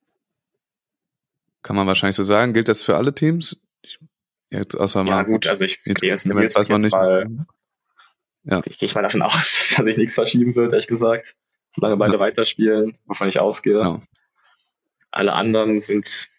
[1.62, 2.54] Kann man wahrscheinlich so sagen.
[2.54, 3.60] Gilt das für alle Teams?
[3.82, 4.00] Ich,
[4.50, 6.96] jetzt außer Ja, mal gut, also ich Jetzt, jetzt, jetzt, weiß man jetzt nicht.
[6.96, 7.46] mal,
[8.49, 8.62] Ja.
[8.65, 11.36] ich gehe mal davon aus, dass sich nichts verschieben wird, ehrlich gesagt.
[11.71, 12.19] Solange beide Ja.
[12.19, 13.73] weiterspielen, wovon ich ausgehe.
[13.73, 14.01] Genau.
[15.12, 16.29] Alle anderen sind,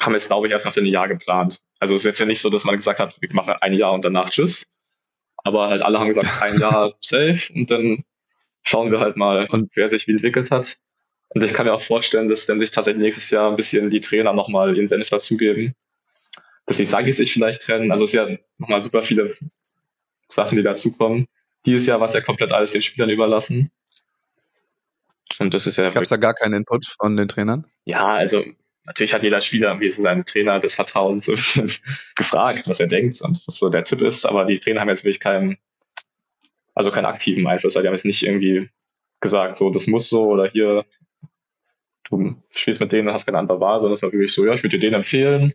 [0.00, 1.60] haben jetzt, glaube ich, erst noch für ein Jahr geplant.
[1.78, 3.92] Also es ist jetzt ja nicht so, dass man gesagt hat, wir machen ein Jahr
[3.92, 4.66] und danach tschüss.
[5.36, 8.04] Aber halt alle haben gesagt, ein Jahr safe und dann
[8.62, 10.76] schauen wir halt mal, Und- wer sich wie entwickelt hat.
[11.28, 14.00] Und ich kann mir auch vorstellen, dass dann sich tatsächlich nächstes Jahr ein bisschen die
[14.00, 15.74] Trainer nochmal ihren Senf dazugeben.
[16.66, 17.92] Dass die Sagis sich vielleicht trennen.
[17.92, 19.34] Also es ist ja nochmal super viele
[20.28, 21.26] Sachen, die dazukommen.
[21.64, 23.70] Dieses Jahr war es ja komplett alles den Spielern überlassen.
[25.38, 27.66] Und das ist ja Gab es da gar keinen Input von den Trainern?
[27.84, 28.44] ja, also
[28.86, 31.32] natürlich hat jeder Spieler irgendwie so seinen Trainer des Vertrauens so
[32.16, 35.04] gefragt, was er denkt und was so der Tipp ist, aber die Trainer haben jetzt
[35.04, 35.58] wirklich keinen,
[36.74, 38.70] also keinen aktiven Einfluss, weil die haben jetzt nicht irgendwie
[39.20, 40.84] gesagt, so, das muss so oder hier,
[42.04, 44.62] du spielst mit denen, hast keine andere Wahl, sondern es war wirklich so, ja, ich
[44.62, 45.54] würde dir den empfehlen,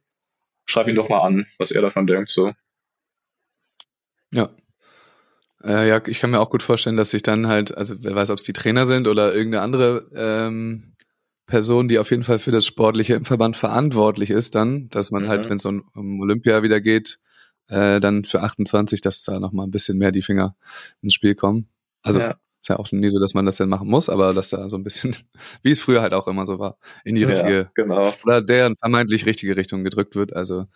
[0.65, 2.53] schreib ihn doch mal an, was er davon denkt, so.
[4.34, 4.49] Ja.
[5.63, 8.30] Äh, ja, ich kann mir auch gut vorstellen, dass sich dann halt, also wer weiß,
[8.32, 10.93] ob es die Trainer sind oder irgendeine andere ähm,
[11.45, 15.24] Person, die auf jeden Fall für das Sportliche im Verband verantwortlich ist, dann, dass man
[15.24, 15.28] Mhm.
[15.28, 17.19] halt, wenn es um, um Olympia wieder geht,
[17.67, 20.56] äh, dann für 28, dass da nochmal ein bisschen mehr die Finger
[21.02, 21.67] ins Spiel kommen.
[22.02, 24.52] Also ja, ist ja auch nie so, dass man das dann machen muss, aber dass
[24.52, 25.15] da so ein bisschen,
[25.63, 28.13] wie es früher halt auch immer so war, in die richtige ja, genau.
[28.24, 30.34] oder deren vermeintlich richtige Richtung gedrückt wird.
[30.34, 30.67] Also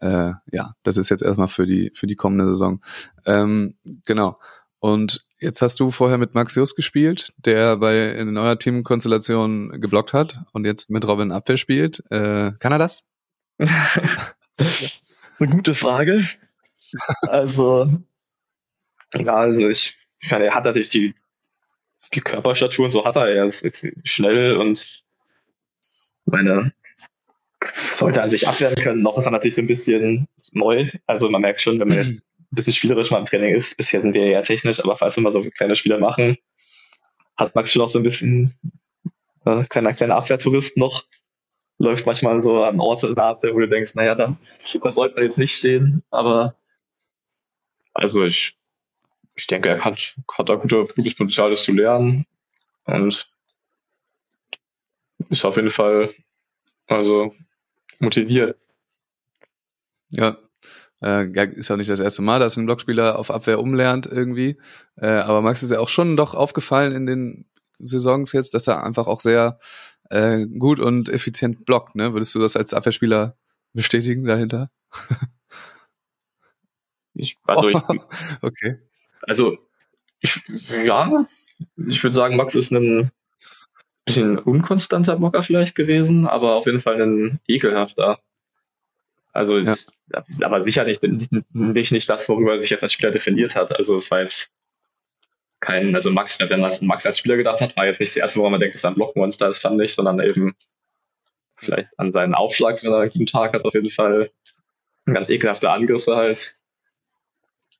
[0.00, 2.80] äh, ja, das ist jetzt erstmal für die für die kommende Saison.
[3.26, 3.76] Ähm,
[4.06, 4.38] genau.
[4.80, 10.12] Und jetzt hast du vorher mit Max Just gespielt, der bei in neuer Teamkonstellation geblockt
[10.12, 12.02] hat und jetzt mit Robin Abwehr spielt.
[12.10, 13.04] Äh, kann er das?
[15.38, 16.26] Eine gute Frage.
[17.22, 17.86] Also,
[19.14, 21.14] ja, also ich, ich meine, er hat natürlich die,
[22.12, 23.28] die Körperstatur und so hat er.
[23.28, 25.02] Er ist jetzt schnell und
[26.24, 26.72] meine,
[27.72, 29.02] sollte an sich abwehren können.
[29.02, 30.90] Noch ist er natürlich so ein bisschen neu.
[31.06, 34.02] Also man merkt schon, wenn man jetzt ein bisschen spielerisch mal im Training ist, bisher
[34.02, 36.38] sind wir eher technisch, aber falls wir mal so kleine Spiele machen,
[37.36, 38.54] hat Max schon auch so ein bisschen
[39.44, 41.04] äh, kleiner, kleiner Abwehrtourist noch.
[41.78, 44.36] Läuft manchmal so an Orte in der Abwehr, wo du denkst, naja, da,
[44.80, 46.54] da sollte man jetzt nicht stehen, aber
[47.92, 48.56] also ich,
[49.34, 52.26] ich denke, er hat, hat da gute, gutes Potenzial, das zu lernen
[52.84, 53.28] und
[55.28, 56.10] ist auf jeden Fall
[56.86, 57.34] also
[57.98, 58.58] motiviert.
[60.10, 60.36] Ja.
[61.02, 64.58] Äh, ist ja nicht das erste Mal, dass ein Blockspieler auf Abwehr umlernt irgendwie.
[64.96, 67.46] Äh, aber Max ist ja auch schon doch aufgefallen in den
[67.78, 69.58] Saisons jetzt, dass er einfach auch sehr
[70.10, 71.94] äh, gut und effizient blockt.
[71.96, 72.12] Ne?
[72.12, 73.36] Würdest du das als Abwehrspieler
[73.72, 74.70] bestätigen dahinter?
[77.16, 77.76] Ich, also, ich,
[78.42, 78.78] okay.
[79.26, 79.58] Also
[80.20, 80.42] ich,
[80.84, 81.26] ja,
[81.86, 83.10] ich würde sagen, Max ist ein
[84.04, 88.20] bisschen unkonstanter Blocker vielleicht gewesen, aber auf jeden Fall ein ekelhafter.
[89.32, 89.72] Also Ja.
[89.72, 89.92] ist,
[90.42, 93.74] aber sicherlich bin ich nicht das, worüber sich jetzt als Spieler definiert hat.
[93.76, 94.50] Also es war jetzt
[95.60, 98.38] kein, also Max, wenn man Max als Spieler gedacht hat, war jetzt nicht das erste,
[98.38, 100.54] woran man denkt, dass er ein Blockmonster ist, fand ich, sondern eben
[101.56, 104.30] vielleicht an seinen Aufschlag, wenn er einen guten Tag hat, auf jeden Fall.
[105.06, 106.54] Ganz ekelhafte Angriffe halt.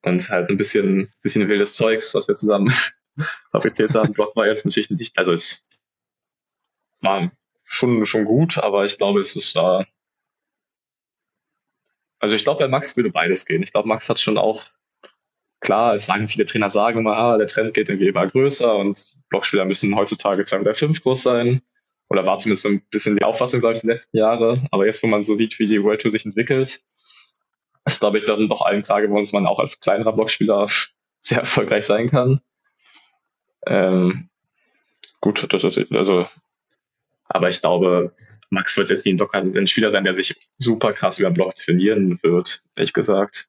[0.04, 2.72] Und halt ein bisschen, bisschen wildes Zeugs, was wir zusammen
[3.50, 4.12] fabriziert haben.
[4.12, 5.70] Block war jetzt natürlich nicht, also es
[7.00, 7.32] war
[7.64, 9.86] schon, schon gut, aber ich glaube, es ist da.
[12.18, 13.62] Also ich glaube, bei Max würde beides gehen.
[13.62, 14.62] Ich glaube, Max hat schon auch,
[15.60, 19.06] klar, es sagen viele Trainer sagen immer, ah, der Trend geht irgendwie immer größer und
[19.30, 21.62] Blockspieler müssen heutzutage 2 oder 5 groß sein.
[22.10, 24.68] Oder war zumindest so ein bisschen die Auffassung, glaube ich, den letzten Jahren.
[24.70, 26.80] Aber jetzt, wo man so sieht, wie die World Tour sich entwickelt,
[27.84, 30.68] ist, glaube ich, dann doch allen klar geworden, dass man auch als kleinerer Blockspieler
[31.20, 32.40] sehr erfolgreich sein kann.
[33.66, 34.28] Ähm,
[35.20, 36.26] gut, das ist, also,
[37.24, 38.12] aber ich glaube,
[38.50, 42.18] Max wird jetzt nicht ein, ein Spieler sein, der sich super krass über Block trainieren
[42.22, 43.48] wird, ehrlich gesagt.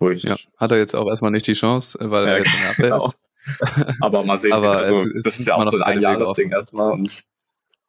[0.00, 2.70] ja, hat er jetzt auch erstmal nicht die Chance, weil ja, er jetzt in der
[2.70, 3.06] Abwehr genau.
[3.06, 3.18] ist.
[4.00, 7.24] Aber mal sehen, Aber also, ist, das ist ja auch so ein Jahresding erstmal und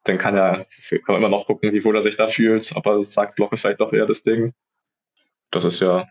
[0.04, 2.86] dann kann er, kann man immer noch gucken, wie wohl er sich da fühlt, ob
[2.86, 4.52] er sagt, Block ist vielleicht doch eher das Ding.
[5.56, 6.06] Das ist ja,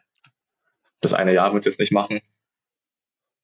[1.01, 2.21] das eine Jahr wird es jetzt nicht machen.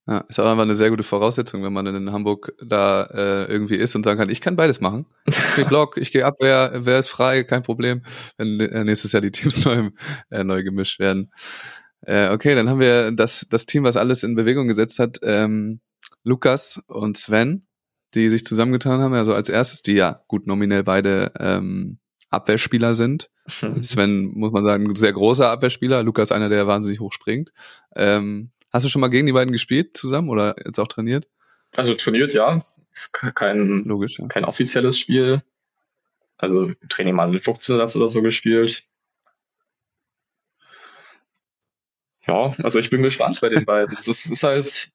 [0.08, 3.76] Ja, ist auch einfach eine sehr gute Voraussetzung, wenn man in Hamburg da äh, irgendwie
[3.76, 5.06] ist und sagen kann, ich kann beides machen.
[5.28, 8.02] Ich gehe Block, ich gehe Abwehr, wer ist frei, kein Problem,
[8.38, 9.92] wenn äh, nächstes Jahr die Teams neu,
[10.32, 11.32] äh, neu gemischt werden.
[12.02, 15.20] Äh, okay, dann haben wir das, das Team, was alles in Bewegung gesetzt hat.
[15.22, 15.82] Ähm,
[16.24, 17.68] Lukas und Sven,
[18.16, 22.00] die sich zusammengetan haben, also als erstes, die ja gut nominell beide ähm,
[22.32, 23.30] Abwehrspieler sind.
[23.82, 27.52] Sven, muss man sagen, ein sehr großer Abwehrspieler, Lukas einer, der wahnsinnig hoch springt.
[27.96, 31.28] Ähm, hast du schon mal gegen die beiden gespielt zusammen oder jetzt auch trainiert?
[31.76, 32.62] Also trainiert, ja.
[32.92, 34.28] Ist kein, Logisch, ja.
[34.28, 35.42] kein offizielles Spiel.
[36.38, 38.84] Also Training mal mit Fuchsnetz oder so gespielt.
[42.28, 43.96] Ja, also ich bin gespannt bei den beiden.
[43.98, 44.92] Es ist, ist halt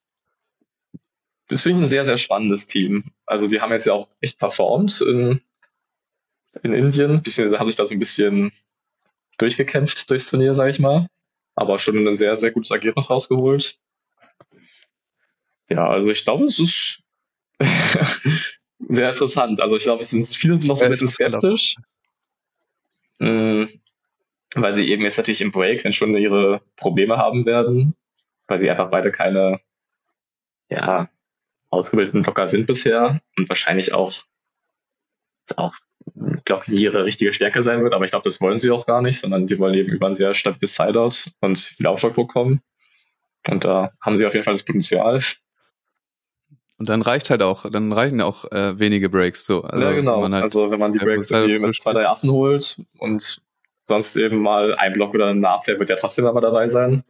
[1.48, 3.12] das finde ich ein sehr, sehr spannendes Team.
[3.24, 5.40] Also wir haben jetzt ja auch echt performt in,
[6.62, 7.22] in Indien.
[7.22, 8.52] Bisschen, haben sich da so ein bisschen
[9.38, 11.08] durchgekämpft durchs Turnier, sage ich mal.
[11.54, 13.78] Aber schon ein sehr, sehr gutes Ergebnis rausgeholt.
[15.68, 17.02] Ja, also ich glaube, es ist
[18.78, 19.60] sehr interessant.
[19.60, 21.76] Also ich glaube, es sind viele sind noch so ein bisschen skeptisch.
[23.18, 23.68] Mhm.
[24.54, 27.94] Weil sie eben jetzt natürlich im Break schon ihre Probleme haben werden,
[28.46, 29.60] weil sie einfach beide keine,
[30.68, 31.10] ja,
[31.70, 34.12] ausgebildeten Blocker sind bisher und wahrscheinlich auch,
[35.56, 35.74] auch
[36.44, 38.86] glaube ich, nie ihre richtige Stärke sein wird, aber ich glaube, das wollen sie auch
[38.86, 42.60] gar nicht, sondern sie wollen eben über ein sehr stabiles Sideout und viel Aufschlag kommen.
[43.48, 45.20] Und da haben sie auf jeden Fall das Potenzial.
[46.78, 49.62] Und dann reicht halt auch, dann reichen auch äh, wenige Breaks so.
[49.62, 50.22] Also, ja, genau.
[50.22, 53.40] Halt, also wenn man die Breaks irgendwie mit zwei, drei Assen holt und
[53.80, 57.04] sonst eben mal ein Block oder eine Abwehr wird ja trotzdem immer dabei sein.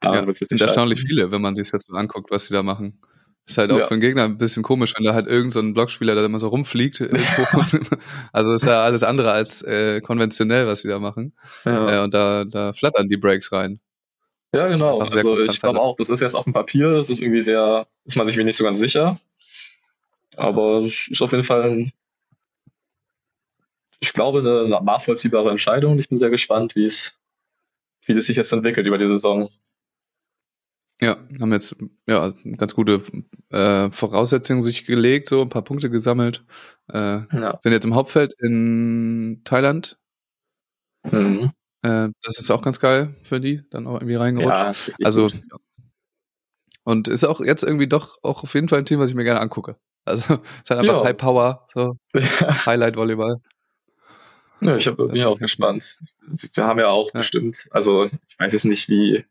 [0.00, 3.00] Daran ja, sind erstaunlich viele, wenn man sich das so anguckt, was sie da machen.
[3.46, 3.86] Ist halt auch ja.
[3.86, 6.38] für den Gegner ein bisschen komisch, wenn da halt irgend so ein Blockspieler da immer
[6.38, 7.00] so rumfliegt.
[8.32, 11.32] also ist ja alles andere als äh, konventionell, was sie da machen.
[11.64, 11.98] Ja.
[11.98, 13.80] Äh, und da, da flattern die Breaks rein.
[14.54, 15.00] Ja, genau.
[15.00, 18.16] Also ich glaube auch, das ist jetzt auf dem Papier, das ist irgendwie sehr, ist
[18.16, 19.18] man sich nicht so ganz sicher.
[20.36, 21.90] Aber es ist auf jeden Fall
[24.00, 25.98] ich glaube, eine nachvollziehbare Entscheidung.
[25.98, 27.22] Ich bin sehr gespannt, wie es,
[28.06, 29.50] wie es sich jetzt entwickelt über die Saison.
[31.02, 33.02] Ja, haben jetzt ja ganz gute
[33.48, 36.44] äh, Voraussetzungen sich gelegt, so ein paar Punkte gesammelt.
[36.92, 37.58] Äh, ja.
[37.62, 39.98] Sind jetzt im Hauptfeld in Thailand.
[41.10, 41.52] Mhm.
[41.82, 44.98] Äh, das ist auch ganz geil für die, dann auch irgendwie reingerutscht.
[44.98, 45.42] Ja, also gut.
[46.84, 49.24] und ist auch jetzt irgendwie doch auch auf jeden Fall ein Team, was ich mir
[49.24, 49.76] gerne angucke.
[50.04, 51.04] Also es ist halt einfach ja.
[51.04, 51.96] High Power, so
[52.66, 53.40] Highlight Volleyball.
[54.60, 55.96] Ja, ich hab, bin ja auch gespannt.
[56.34, 59.24] Sie haben ja auch bestimmt, also ich weiß jetzt nicht, wie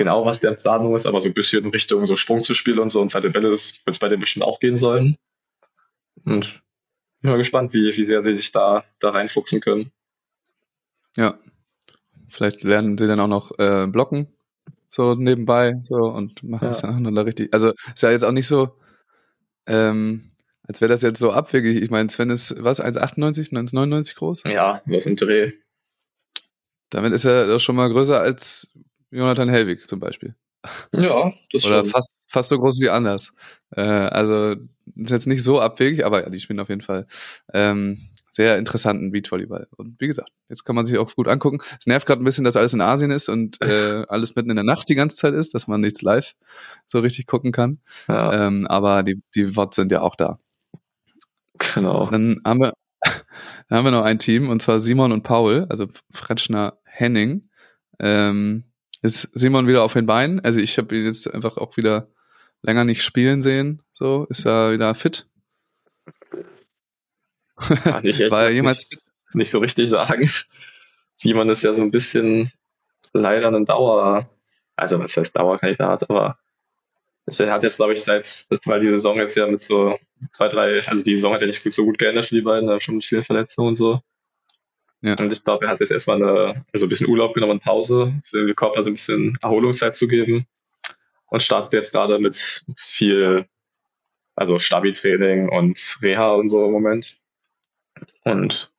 [0.00, 2.78] genau, was der Planung ist, aber so ein bisschen in Richtung so Sprung zu spielen
[2.78, 5.18] und so und zweite Bälle, das wird es bei denen bestimmt auch gehen sollen.
[6.24, 6.62] Und
[7.20, 9.92] bin mal gespannt, wie, wie sehr sie sich da, da reinfuchsen können.
[11.18, 11.38] Ja.
[12.30, 14.28] Vielleicht lernen sie dann auch noch äh, blocken,
[14.88, 16.70] so nebenbei, so und machen ja.
[16.70, 17.52] es dann da richtig.
[17.52, 18.78] Also ist ja jetzt auch nicht so,
[19.66, 20.30] ähm,
[20.62, 21.82] als wäre das jetzt so abwegig.
[21.82, 24.44] Ich meine, Sven ist was, 1,98, 1,99 groß?
[24.44, 25.52] Ja, was im Dreh.
[26.88, 28.72] Damit ist er doch schon mal größer als
[29.10, 30.34] Jonathan Helwig zum Beispiel.
[30.92, 31.84] Ja, das Oder schon.
[31.86, 33.32] fast, fast so groß wie anders.
[33.70, 34.56] Äh, also
[34.94, 37.06] ist jetzt nicht so abwegig, aber ja, die spielen auf jeden Fall
[37.54, 39.68] ähm, sehr interessanten Beachvolleyball.
[39.76, 41.58] Und wie gesagt, jetzt kann man sich auch gut angucken.
[41.78, 44.56] Es nervt gerade ein bisschen, dass alles in Asien ist und äh, alles mitten in
[44.56, 46.34] der Nacht die ganze Zeit ist, dass man nichts live
[46.86, 47.80] so richtig gucken kann.
[48.08, 48.46] Ja.
[48.46, 50.38] Ähm, aber die, die WOTs sind ja auch da.
[51.74, 52.08] Genau.
[52.10, 52.74] Dann haben wir,
[53.68, 57.48] dann haben wir noch ein Team und zwar Simon und Paul, also Fretschner Henning.
[57.98, 58.69] Ähm,
[59.02, 60.40] ist Simon wieder auf den Beinen.
[60.40, 62.08] Also ich habe ihn jetzt einfach auch wieder
[62.62, 63.82] länger nicht spielen sehen.
[63.92, 65.26] So, ist er wieder fit?
[67.56, 70.30] Kann ich echt War er nicht, jemals nicht so richtig sagen.
[71.14, 72.50] Simon ist ja so ein bisschen
[73.12, 74.28] leider ein Dauer,
[74.76, 76.38] also was heißt Dauerkandidat, aber
[77.26, 78.24] er hat jetzt, glaube ich, seit,
[78.66, 79.98] weil die Saison jetzt ja mit so
[80.32, 82.80] zwei, drei, also die Saison hat ja nicht so gut geändert für die beiden, da
[82.80, 84.00] schon mit vielen Verletzungen und so.
[85.02, 85.14] Ja.
[85.18, 88.46] Und ich glaube, er hat jetzt erstmal eine, also ein bisschen Urlaub genommen Pause, für
[88.46, 90.44] den Körper so ein bisschen Erholungszeit zu geben.
[91.26, 93.46] Und startet jetzt gerade mit, mit viel,
[94.34, 97.16] also Stabi-Training und Reha und so im Moment.
[98.24, 98.72] Und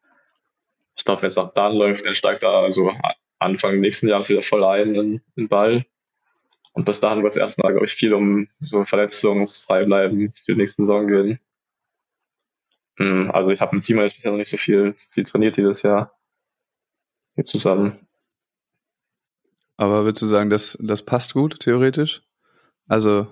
[0.97, 2.93] ich glaube, wenn es nach Plan läuft, dann steigt er also
[3.39, 5.86] Anfang nächsten Jahres wieder voll ein in den Ball.
[6.74, 10.57] Und bis dahin wird es erstmal, glaube ich, viel um so verletzungsfrei bleiben für die
[10.57, 11.39] nächste Saison gehen.
[12.97, 15.81] Hm, Also ich habe mit Simon jetzt bisher noch nicht so viel, viel trainiert dieses
[15.81, 16.17] Jahr.
[17.35, 17.97] Hier zusammen.
[19.77, 22.21] Aber würdest du sagen, das, das passt gut, theoretisch?
[22.87, 23.27] Also,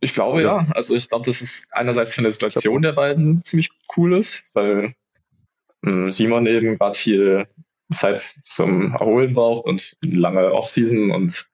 [0.00, 0.62] Ich glaube Ja.
[0.62, 0.68] ja.
[0.74, 4.94] Also ich glaube, das ist einerseits für eine Situation der beiden ziemlich cool ist, weil
[5.82, 7.48] mh, Simon eben gerade viel
[7.92, 11.50] Zeit zum Erholen braucht und lange Offseason und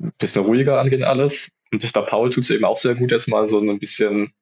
[0.00, 1.60] ein bisschen ruhiger angehen alles.
[1.72, 4.32] Und ich glaube, Paul tut es eben auch sehr gut, jetzt mal so ein bisschen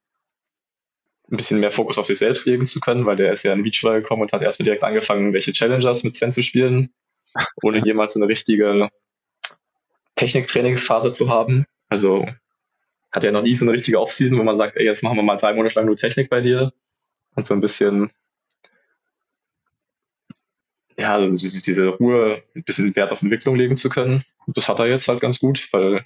[1.30, 3.62] ein bisschen mehr Fokus auf sich selbst legen zu können, weil der ist ja in
[3.62, 6.92] Beachvolleyball gekommen und hat erstmal direkt angefangen, welche Challengers mit Sven zu spielen,
[7.62, 8.88] ohne jemals so eine richtige
[10.16, 11.66] Techniktrainingsphase zu haben.
[11.88, 12.26] Also
[13.12, 15.22] hat ja noch nie so eine richtige Offseason, wo man sagt, ey, jetzt machen wir
[15.22, 16.72] mal drei Monate lang nur Technik bei dir
[17.34, 18.10] und so ein bisschen,
[20.98, 24.22] ja, so diese Ruhe, ein bisschen Wert auf Entwicklung legen zu können.
[24.46, 26.04] Und das hat er jetzt halt ganz gut, weil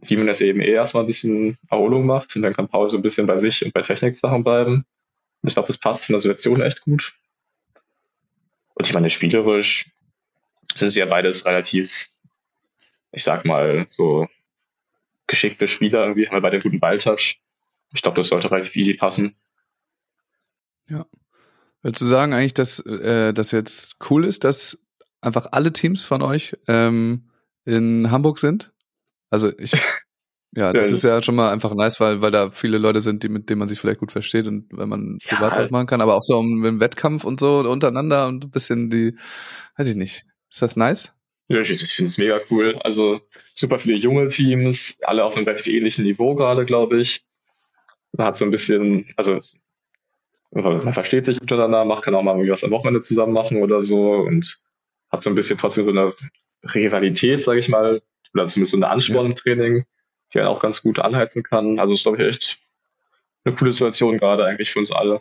[0.00, 3.02] Simon jetzt eben eh erstmal ein bisschen Erholung macht und dann kann Paul so ein
[3.02, 4.84] bisschen bei sich und bei Technik-Sachen bleiben.
[5.42, 7.12] Und ich glaube, das passt von der Situation echt gut.
[8.74, 9.90] Und ich meine, spielerisch
[10.74, 12.08] sind sie ja beides relativ,
[13.12, 14.28] ich sag mal, so
[15.26, 17.36] geschickte Spieler irgendwie, haben wir beide guten Balltouch.
[17.92, 19.36] Ich glaube, das sollte relativ easy passen.
[21.82, 24.78] würdest du sagen eigentlich, dass äh, das jetzt cool ist, dass
[25.20, 27.30] einfach alle Teams von euch ähm,
[27.64, 28.72] in Hamburg sind?
[29.30, 29.72] Also ich,
[30.52, 33.22] ja, das Ja, ist ja schon mal einfach nice, weil, weil da viele Leute sind,
[33.22, 35.28] die, mit denen man sich vielleicht gut versteht und wenn man Ja.
[35.28, 38.90] privat was machen kann, aber auch so im Wettkampf und so untereinander und ein bisschen
[38.90, 39.16] die,
[39.76, 40.24] weiß ich nicht.
[40.50, 41.12] Ist das nice?
[41.48, 42.76] Ja, ich, ich finde es mega cool.
[42.82, 43.20] Also
[43.52, 47.24] super viele junge Teams, alle auf einem relativ ähnlichen Niveau gerade, glaube ich.
[48.12, 49.40] Man hat so ein bisschen, also
[50.50, 53.82] man versteht sich miteinander, macht kann auch mal irgendwie was am Wochenende zusammen machen oder
[53.82, 54.58] so und
[55.10, 56.12] hat so ein bisschen trotzdem so eine
[56.74, 58.02] Rivalität, sage ich mal,
[58.36, 59.84] oder zumindest so eine Ansporn im Training,
[60.32, 61.78] die einen auch ganz gut anheizen kann.
[61.78, 62.58] Also ist, glaube ich, echt
[63.44, 65.20] eine coole Situation gerade eigentlich für uns alle.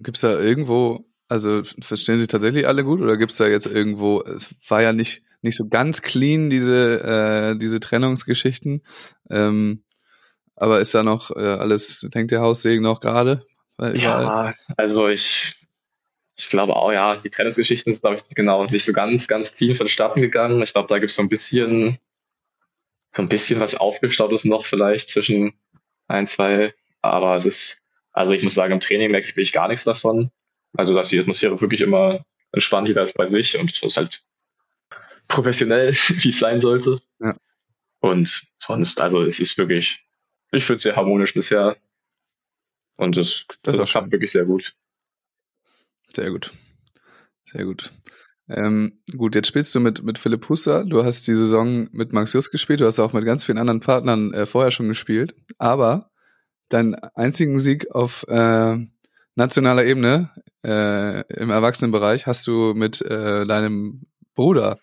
[0.00, 4.54] Gibt's da irgendwo, also verstehen sich tatsächlich alle gut oder gibt's da jetzt irgendwo, es
[4.68, 7.00] war ja nicht, nicht so ganz clean, diese,
[7.54, 8.82] äh, diese Trennungsgeschichten.
[9.28, 9.82] Ähm,
[10.54, 13.42] aber ist da noch äh, alles, denkt der Haussegen noch gerade?
[13.94, 15.57] Ja, also ich,
[16.38, 19.74] ich glaube auch, ja, die Trennungsgeschichten sind, glaube ich, genau nicht so ganz, ganz clean
[19.74, 20.62] vonstatten gegangen.
[20.62, 21.98] Ich glaube, da gibt es so ein bisschen,
[23.08, 25.54] so ein bisschen was aufgestaut ist noch vielleicht zwischen
[26.06, 29.66] ein, zwei, aber es ist, also ich muss sagen, im Training merke ich wirklich gar
[29.66, 30.30] nichts davon.
[30.74, 34.22] Also, dass die Atmosphäre wirklich immer entspannt, jeder ist bei sich und es ist halt
[35.26, 37.00] professionell, wie es sein sollte.
[37.20, 37.36] Ja.
[37.98, 40.06] Und sonst, also es ist wirklich,
[40.52, 41.76] ich finde es sehr harmonisch bisher.
[42.96, 44.76] Und Das also auch klappt wirklich sehr gut.
[46.18, 46.52] Sehr gut.
[47.44, 47.92] Sehr gut.
[48.48, 50.84] Ähm, gut, jetzt spielst du mit, mit Philipp Husser.
[50.84, 52.80] Du hast die Saison mit Max Just gespielt.
[52.80, 55.36] Du hast auch mit ganz vielen anderen Partnern äh, vorher schon gespielt.
[55.58, 56.10] Aber
[56.70, 58.76] deinen einzigen Sieg auf äh,
[59.36, 60.30] nationaler Ebene
[60.64, 64.02] äh, im Erwachsenenbereich hast du mit äh, deinem
[64.34, 64.80] Bruder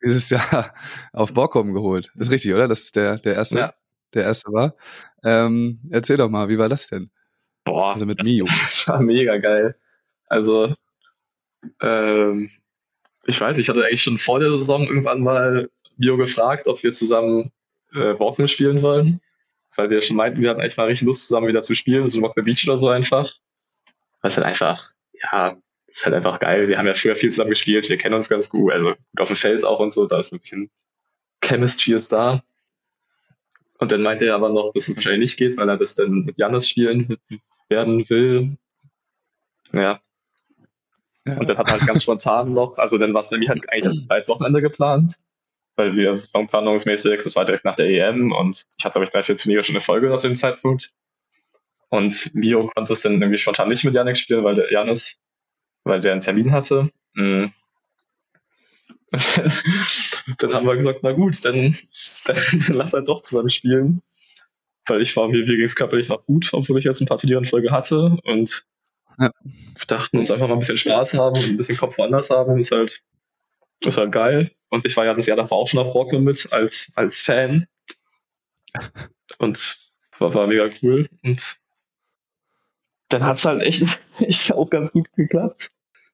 [0.00, 0.72] dieses Jahr
[1.12, 2.12] auf Borkum geholt.
[2.14, 2.68] Ist richtig, oder?
[2.68, 3.74] Das ist der, der erste, Ja.
[4.14, 4.76] der erste war.
[5.24, 7.10] Ähm, erzähl doch mal, wie war das denn?
[7.64, 8.44] Boah, Also mit das, Mio.
[8.64, 9.74] das war mega geil.
[10.28, 10.74] Also,
[11.80, 12.50] ähm,
[13.26, 16.92] ich weiß, ich hatte eigentlich schon vor der Saison irgendwann mal Mio gefragt, ob wir
[16.92, 17.52] zusammen
[17.92, 19.20] äh, Walkman spielen wollen.
[19.76, 22.20] Weil wir schon meinten, wir hatten echt mal richtig Lust, zusammen wieder zu spielen, so
[22.22, 23.32] Walkman Beach oder so einfach.
[24.22, 25.56] Was halt einfach, ja,
[25.86, 26.68] ist halt einfach geil.
[26.68, 29.28] Wir haben ja früher viel zusammen gespielt, wir kennen uns ganz gut, also gut auf
[29.28, 30.70] dem Feld auch und so, da ist ein bisschen
[31.40, 32.42] Chemistry ist da.
[33.78, 36.24] Und dann meinte er aber noch, dass es wahrscheinlich nicht geht, weil er das dann
[36.24, 37.16] mit Janis spielen
[37.68, 38.56] werden will.
[39.72, 40.00] Ja,
[41.28, 41.38] Ja.
[41.38, 44.06] und dann hat er halt ganz spontan noch, also dann war es nämlich halt eigentlich
[44.08, 45.16] als Wochenende geplant,
[45.76, 49.22] weil wir saisonplanungsmäßig, das war direkt nach der EM und ich hatte, glaube ich, drei,
[49.22, 50.92] vier Turniere schon eine Folge zu dem Zeitpunkt.
[51.90, 55.20] Und Mio konnte es dann irgendwie spontan nicht mit Janik spielen, weil der Janis,
[55.84, 56.90] weil der einen Termin hatte.
[57.14, 57.52] Mhm.
[60.38, 61.74] dann haben wir gesagt, na gut, dann,
[62.26, 64.02] dann, dann lass halt doch zusammen spielen.
[64.86, 67.16] weil ich war, mir, mir ging es körperlich noch gut, obwohl ich jetzt ein paar
[67.16, 68.64] Turniere in Folge hatte und
[69.18, 69.32] Ja.
[69.42, 72.58] wir dachten uns einfach mal ein bisschen Spaß haben und ein bisschen Kopf woanders haben,
[72.58, 73.02] ist halt,
[73.80, 74.52] ist halt geil.
[74.68, 77.66] Und ich war ja das Jahr davor auch schon auf Rockland mit als, als Fan
[79.38, 79.78] und
[80.18, 81.58] war, war mega cool und
[83.08, 83.84] dann hat's halt echt,
[84.20, 85.70] echt auch ganz gut geklappt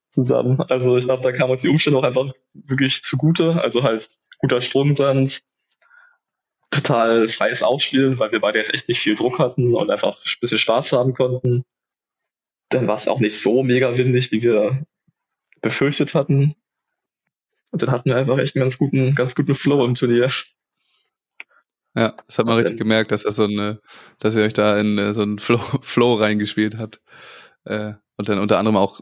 [0.09, 0.61] zusammen.
[0.69, 3.61] Also ich glaube, da kam uns die Umstände auch einfach wirklich zugute.
[3.61, 5.43] Also halt guter Stromsand,
[6.71, 10.41] total freies Aufspielen, weil wir beide jetzt echt nicht viel Druck hatten und einfach ein
[10.41, 11.65] bisschen Spaß haben konnten.
[12.69, 14.85] Dann war es auch nicht so mega windig, wie wir
[15.61, 16.55] befürchtet hatten.
[17.71, 20.29] Und dann hatten wir einfach echt einen ganz guten, ganz guten Flow im Turnier.
[21.97, 23.81] Ja, das hat man richtig dann- gemerkt, dass das so eine,
[24.19, 27.01] dass ihr euch da in äh, so einen Flow, Flow reingespielt habt.
[27.65, 29.01] Äh, und dann unter anderem auch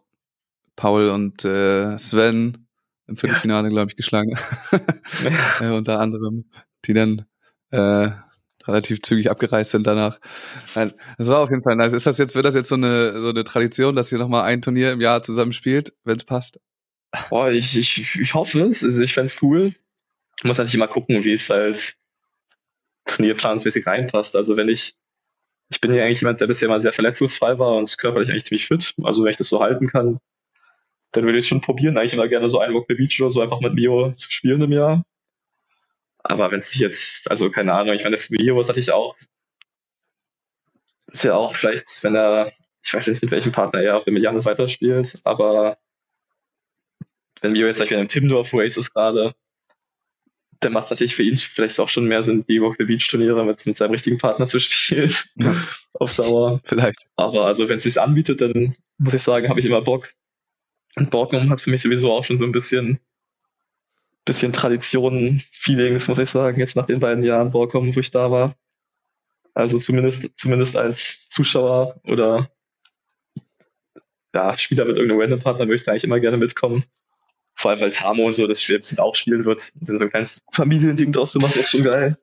[0.77, 2.67] Paul und äh, Sven
[3.07, 4.37] im Viertelfinale, glaube ich, geschlagen.
[5.61, 6.51] äh, unter anderem,
[6.85, 7.27] die dann
[7.71, 8.11] äh,
[8.67, 10.19] relativ zügig abgereist sind danach.
[10.75, 11.93] Nein, das war auf jeden Fall nice.
[11.93, 14.63] Ist das jetzt, wird das jetzt so eine, so eine Tradition, dass ihr nochmal ein
[14.63, 16.61] Turnier im Jahr zusammen spielt, wenn es passt?
[17.31, 18.83] Boah, ich, ich, ich hoffe es.
[18.83, 19.75] Also ich fänd's cool.
[20.45, 21.95] Muss natürlich immer gucken, wie es halt
[23.07, 24.37] turnierplansmäßig reinpasst.
[24.37, 24.95] Also wenn ich,
[25.71, 28.67] ich bin ja eigentlich jemand, der bisher mal sehr verletzungsfrei war und körperlich eigentlich ziemlich
[28.67, 28.95] fit.
[29.03, 30.19] Also wenn ich das so halten kann,
[31.13, 33.31] dann würde ich es schon probieren, eigentlich immer gerne so ein Walk the Beach oder
[33.31, 35.05] so einfach mit Mio zu spielen im Jahr.
[36.23, 39.17] Aber wenn es sich jetzt, also keine Ahnung, ich meine, für Mio ist natürlich auch,
[41.07, 42.53] ist ja auch vielleicht, wenn er,
[42.83, 45.79] ich weiß nicht, mit welchem Partner er auch, wenn mit Janis weiterspielt, aber
[47.41, 49.35] wenn Mio jetzt gleich wieder im Timdorf Race ist gerade,
[50.61, 53.09] dann macht es natürlich für ihn vielleicht auch schon mehr Sinn, die Walk the Beach
[53.09, 55.13] Turniere mit, mit seinem richtigen Partner zu spielen.
[55.35, 55.55] Ja.
[55.95, 56.61] Auf Dauer.
[56.65, 57.07] Vielleicht.
[57.17, 60.13] Aber also wenn es sich anbietet, dann muss ich sagen, habe ich immer Bock.
[60.95, 63.01] Und Borgnum hat für mich sowieso auch schon so ein bisschen,
[64.25, 68.31] bisschen Traditionen, Feelings, muss ich sagen, jetzt nach den beiden Jahren Borgnum, wo ich da
[68.31, 68.57] war.
[69.55, 72.51] Also zumindest, zumindest als Zuschauer oder
[74.35, 76.85] ja, Spieler mit irgendeinem Random Partner möchte ich eigentlich immer gerne mitkommen.
[77.55, 81.13] Vor allem, weil Tamo und so das jetzt auch spielen wird, so ein kleines Familiending
[81.13, 82.17] draus zu machen, ist schon geil.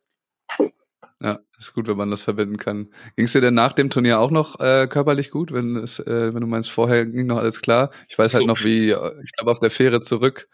[1.21, 2.89] Ja, ist gut, wenn man das verbinden kann.
[3.17, 6.33] Ging es dir denn nach dem Turnier auch noch äh, körperlich gut, wenn es, äh,
[6.33, 7.91] wenn du meinst, vorher ging noch alles klar?
[8.07, 8.47] Ich weiß halt So.
[8.47, 10.47] noch, wie, äh, ich glaube, auf der Fähre zurück,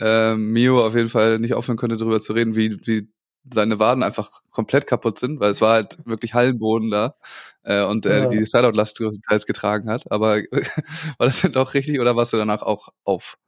[0.00, 3.08] äh, Mio auf jeden Fall nicht aufhören konnte, darüber zu reden, wie, wie
[3.52, 7.14] seine Waden einfach komplett kaputt sind, weil es war halt wirklich Hallenboden da
[7.62, 8.28] äh, und er Ja.
[8.28, 10.10] die Sideout-Last größtenteils getragen hat.
[10.10, 10.36] Aber
[11.18, 13.38] war das denn doch richtig oder warst du danach auch auf?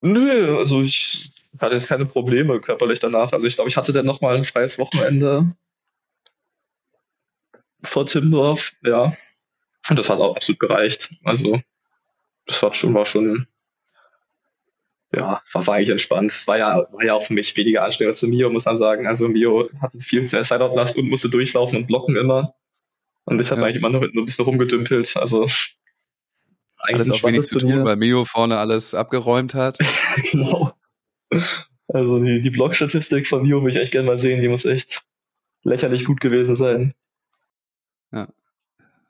[0.00, 3.32] Nö, also ich hatte jetzt keine Probleme körperlich danach.
[3.32, 5.56] Also ich glaube, ich hatte dann noch mal ein freies Wochenende
[7.82, 9.12] vor Timmendorf, ja.
[9.88, 11.10] Und das hat auch absolut gereicht.
[11.24, 11.60] Also
[12.46, 13.46] das war schon, war schon,
[15.14, 16.30] ja, war, war eigentlich entspannt.
[16.30, 18.76] Es war ja, war ja auch für mich weniger anstrengend als für Mio, muss man
[18.76, 19.06] sagen.
[19.06, 22.54] Also Mio hatte viel Sideout-Last und musste durchlaufen und blocken immer.
[23.24, 23.66] Und ich habe Ja.
[23.66, 25.16] eigentlich immer nur, nur ein bisschen rumgedümpelt.
[25.16, 25.46] Also
[26.76, 29.78] Alles ein auch wenig zu tun, weil Mio vorne alles abgeräumt hat.
[30.32, 30.72] genau.
[31.88, 34.42] Also die, die Blockstatistik von Mio würde ich echt gerne mal sehen.
[34.42, 35.02] Die muss echt
[35.62, 36.94] lächerlich gut gewesen sein.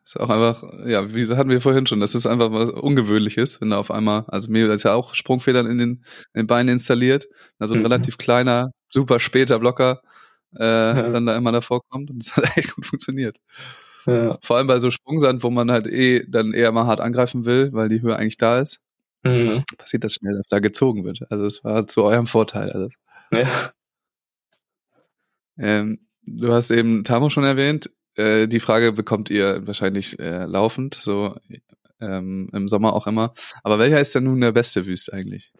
[0.08, 3.68] Ist auch einfach, ja, wie hatten wir vorhin schon, das ist einfach was Ungewöhnliches, wenn
[3.68, 5.90] da auf einmal, also Mio ist ja auch Sprungfedern in den,
[6.32, 7.28] in den Beinen installiert,
[7.58, 7.86] also ein Mhm.
[7.86, 10.00] relativ kleiner, super später Blocker
[10.58, 11.10] äh, Ja.
[11.10, 13.36] dann da immer davor kommt und das hat echt gut funktioniert.
[14.06, 14.38] Ja.
[14.40, 17.68] Vor allem bei so Sprungsand, wo man halt eh dann eher mal hart angreifen will,
[17.74, 18.80] weil die Höhe eigentlich da ist,
[19.24, 19.62] Mhm.
[19.76, 21.20] passiert das schnell, dass da gezogen wird.
[21.30, 22.94] Also es war zu eurem Vorteil alles.
[23.30, 23.72] ja.
[25.58, 27.90] Ähm, du hast eben Tamo schon erwähnt.
[28.18, 31.36] Äh, die Frage bekommt ihr wahrscheinlich äh, laufend, so
[32.00, 33.32] ähm, im Sommer auch immer.
[33.62, 35.52] Aber welcher ist denn nun der beste Wüst eigentlich?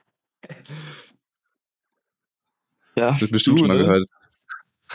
[2.96, 3.10] ja.
[3.10, 3.84] Das du bestimmt du, schon mal ne?
[3.84, 4.08] gehört.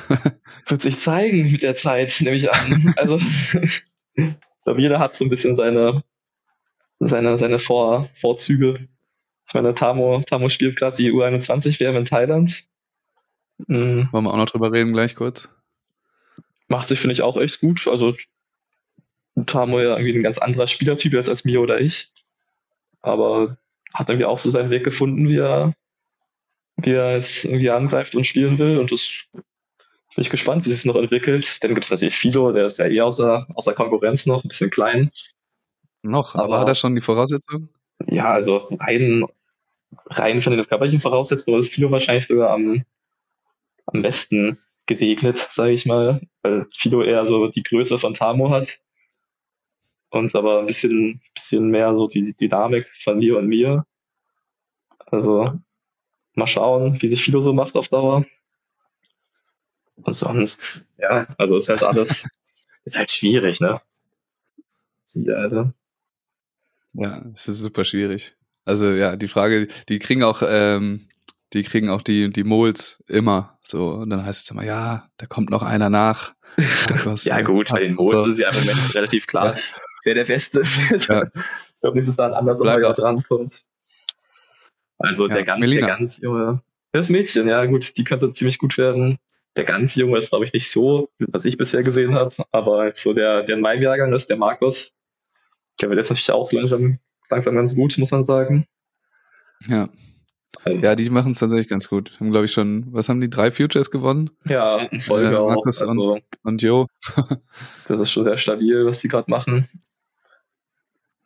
[0.68, 2.94] Wird sich zeigen mit der Zeit, nehme ich an.
[2.98, 3.18] Also
[3.56, 3.84] ich
[4.64, 6.04] glaube, jeder hat so ein bisschen seine,
[7.00, 8.90] seine, seine Vor Vorzüge.
[9.48, 12.66] Ich meine, Tamo, Tamo spielt gerade die U21 WM in Thailand.
[13.68, 14.10] Mhm.
[14.12, 15.50] Wollen wir auch noch drüber reden gleich kurz?
[16.74, 17.88] Macht sich, finde ich, auch echt gut.
[17.88, 18.14] Also
[19.46, 22.12] Tamo ja irgendwie ein ganz anderer Spielertyp jetzt als Mio oder ich.
[23.02, 23.58] Aber
[23.94, 25.76] hat irgendwie auch so seinen Weg gefunden, wie er,
[26.78, 28.80] wie er jetzt irgendwie angreift und spielen will.
[28.80, 29.44] Und das bin
[30.24, 31.64] ich gespannt, wie sich es noch entwickelt.
[31.64, 34.72] Dann gibt es natürlich Fido, der ist ja eh außer, außer Konkurrenz noch, ein bisschen
[34.72, 35.12] klein.
[36.02, 37.70] Noch, aber, Aber- hat er schon die Voraussetzungen?
[38.08, 39.26] Ja, also rein,
[40.08, 42.84] rein von den körperlichen Voraussetzungen ist Fido wahrscheinlich sogar am,
[43.86, 44.58] am besten
[44.94, 48.80] gesegnet, sage ich mal, weil Fido eher so die Größe von Tamo hat
[50.10, 53.86] und aber ein bisschen, bisschen mehr so die Dynamik von mir und mir.
[55.08, 55.60] Also
[56.36, 58.26] mal schauen, wie sich Fido so macht auf Dauer.
[59.96, 62.28] Und sonst, ja, also ist halt alles
[62.86, 63.82] ist halt schwierig, ne?
[65.16, 65.74] Die, Alter.
[66.94, 68.36] Ja, es ist super schwierig.
[68.66, 71.08] Also ja, die Frage, die kriegen auch, ähm,
[71.54, 73.90] die kriegen auch die, die Moles immer so.
[73.90, 76.34] Und dann heißt es immer, ja, da kommt noch einer nach.
[76.90, 78.32] Markus, ja, äh, gut, bei den Moles so.
[78.32, 79.62] ist ja im Moment relativ klar, Ja.
[80.04, 81.08] wer der Beste ist.
[81.08, 81.24] Ja.
[81.76, 82.96] Ich glaube nicht, dass da ein anderer auch.
[82.96, 83.64] dran kommt.
[84.98, 85.88] Also Ja, der, ganz, Melina.
[85.88, 86.62] der ganz junge,
[86.94, 89.18] das Mädchen, ja gut, die könnte ziemlich gut werden.
[89.58, 92.34] Der ganz junge ist, glaube ich, nicht so, was ich bisher gesehen habe.
[92.52, 95.04] Aber so der, der in meinem Jahrgang ist, der Markus,
[95.82, 97.00] der wird jetzt natürlich auch langsam,
[97.30, 98.66] langsam ganz gut, muss man sagen.
[99.68, 99.90] Ja.
[100.66, 102.20] Ja, die machen es tatsächlich ganz gut.
[102.20, 104.30] Haben, glaube ich, schon, was haben die, drei Futures gewonnen?
[104.46, 105.50] Ja, Folge Äh, auch.
[105.50, 106.88] Markus Also, Und Jo.
[107.88, 109.70] das ist schon sehr stabil, was die gerade machen.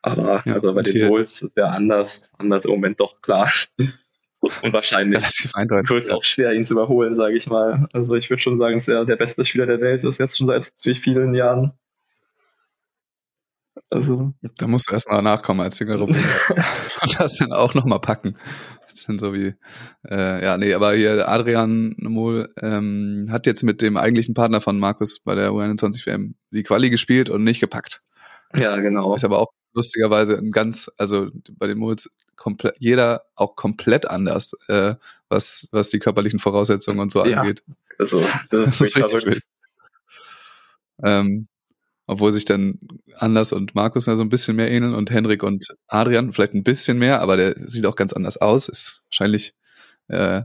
[0.01, 3.51] Aber Ja, also bei den Bulls ist der anders, anders im Moment doch klar.
[4.61, 7.87] Und wahrscheinlich wird es auch schwer, ihn zu überholen, sage ich mal.
[7.91, 10.47] Also ich würde schon sagen, dass er der beste Spieler der Welt ist, jetzt schon
[10.47, 11.73] seit ziemlich vielen Jahren.
[13.89, 16.19] Also, Da musst du erstmal nachkommen als jüngerer Bruder.
[17.01, 18.37] Und das dann auch nochmal packen.
[19.01, 19.53] Sind so wie,
[20.09, 24.79] äh, ja, nee, aber hier Adrian Mohl ähm, hat jetzt mit dem eigentlichen Partner von
[24.79, 28.01] Markus bei der U21 WM die Quali gespielt und nicht gepackt.
[28.55, 29.15] ja, genau.
[29.15, 34.53] Ist aber auch lustigerweise ein ganz, also bei den Mols komplett, jeder auch komplett anders,
[34.67, 34.95] äh,
[35.29, 37.41] was, was die körperlichen Voraussetzungen und so Ja.
[37.41, 37.63] angeht.
[37.99, 39.43] Also, das ist, Das ist richtig.
[41.03, 41.47] Ähm,
[42.07, 42.79] obwohl sich dann
[43.15, 46.63] Anders und Markus ja so ein bisschen mehr ähneln und Henrik und Adrian vielleicht ein
[46.63, 48.67] bisschen mehr, aber der sieht auch ganz anders aus.
[48.69, 49.53] Ist wahrscheinlich
[50.07, 50.43] äh,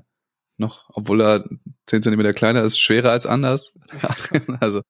[0.59, 1.45] noch, obwohl er
[1.87, 3.79] 10 Zentimeter kleiner ist, schwerer als Anders.
[4.03, 4.83] Adrian, also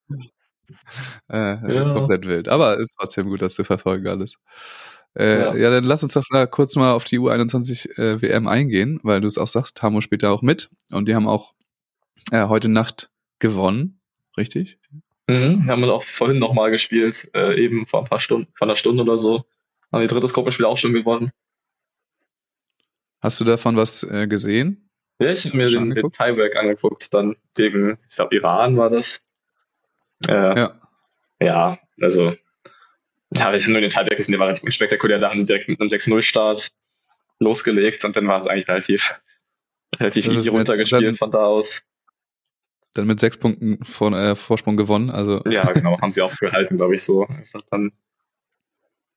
[1.29, 1.93] äh, das ist Ja.
[1.95, 2.49] komplett wild.
[2.49, 4.37] Aber ist trotzdem gut, das zu verfolgen alles.
[5.15, 5.55] Äh, Ja.
[5.55, 5.71] ja.
[5.71, 9.27] dann lass uns doch mal kurz mal auf die U21 äh, WM eingehen, weil du
[9.27, 11.53] es auch sagst, Tamo spielt da auch mit und die haben auch
[12.31, 14.01] äh, heute Nacht gewonnen,
[14.37, 14.79] richtig?
[15.29, 18.77] Mhm, haben wir auch vorhin nochmal gespielt, äh, eben vor ein paar Stunden, vor einer
[18.77, 19.45] Stunde oder so.
[19.93, 21.33] Haben die drittes Gruppenspiel auch schon gewonnen.
[23.21, 24.91] Hast du davon was äh, gesehen?
[25.21, 26.17] Ja, ich habe mir den, den angeguckt?
[26.17, 29.31] Tiebreak angeguckt, dann gegen, ich glaube, Iran war das.
[30.27, 30.81] Äh, Ja.
[31.41, 32.37] Ja, also,
[33.35, 35.19] ja, ich habe nur den Tiebreak gesehen, der war relativ unspektakulär.
[35.19, 36.71] Da haben die direkt mit einem 6-0-Start
[37.39, 39.15] losgelegt und dann war es eigentlich relativ,
[39.99, 41.92] relativ Das easy runtergespielt von da aus.
[42.95, 45.11] Dann mit sechs Punkten von, äh, Vorsprung gewonnen.
[45.11, 47.27] Also Ja, genau, haben sie auch gehalten, glaube ich, so.
[47.43, 47.93] Ich dann,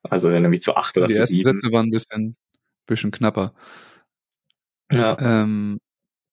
[0.04, 1.60] also irgendwie zu acht oder die ersten sieben.
[1.60, 2.36] Sätze waren ein bisschen,
[2.86, 3.54] bisschen knapper.
[4.92, 5.18] Ja.
[5.20, 5.80] Ähm,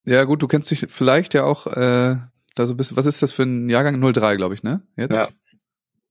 [0.04, 2.16] ja gut, du kennst dich vielleicht ja auch äh,
[2.54, 4.00] da so ein bisschen, was ist das für ein Jahrgang?
[4.00, 4.82] 03, glaube ich, ne?
[4.96, 5.14] Jetzt?
[5.14, 5.28] Ja.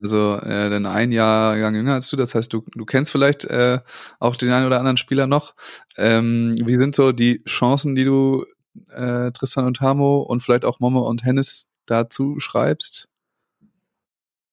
[0.02, 3.80] Also äh, dann ein Jahrgang jünger als du, das heißt, du, du kennst vielleicht äh,
[4.20, 5.56] auch den einen oder anderen Spieler noch.
[5.96, 8.46] Ähm, wie sind so die Chancen, die du
[8.90, 13.10] äh, Tristan und Hamo und vielleicht auch Momo und Hennis dazu schreibst?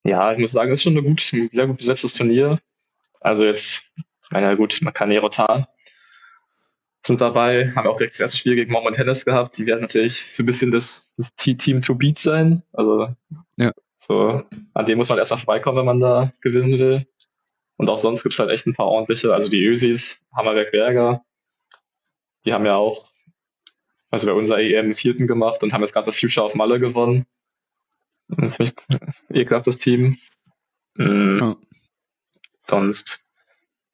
[0.05, 2.61] Ja, ich muss sagen, das ist schon eine gut, ein sehr gut besetztes Turnier.
[3.21, 5.67] Also jetzt, ich meine, ja gut, Makanero Tan
[7.01, 9.57] sind dabei, haben auch direkt das erste Spiel gegen Mom und Tennis gehabt.
[9.59, 12.63] Die werden natürlich so ein bisschen das, das Team to beat sein.
[12.73, 13.15] Also
[13.57, 13.73] Ja.
[13.95, 14.43] so,
[14.75, 17.07] an dem muss man erstmal vorbeikommen, wenn man da gewinnen will.
[17.77, 21.25] Und auch sonst gibt's halt echt ein paar ordentliche, also die Ösis, Hammerwerk Berger,
[22.45, 23.07] die haben ja auch,
[24.11, 26.81] also bei unserer EM einen vierten gemacht und haben jetzt gerade das Future auf Malle
[26.81, 27.27] gewonnen.
[28.37, 28.75] Ein ziemlich
[29.31, 30.19] ekelhaftes Team.
[30.97, 31.39] Mhm.
[31.41, 31.57] Ja.
[32.61, 33.31] Sonst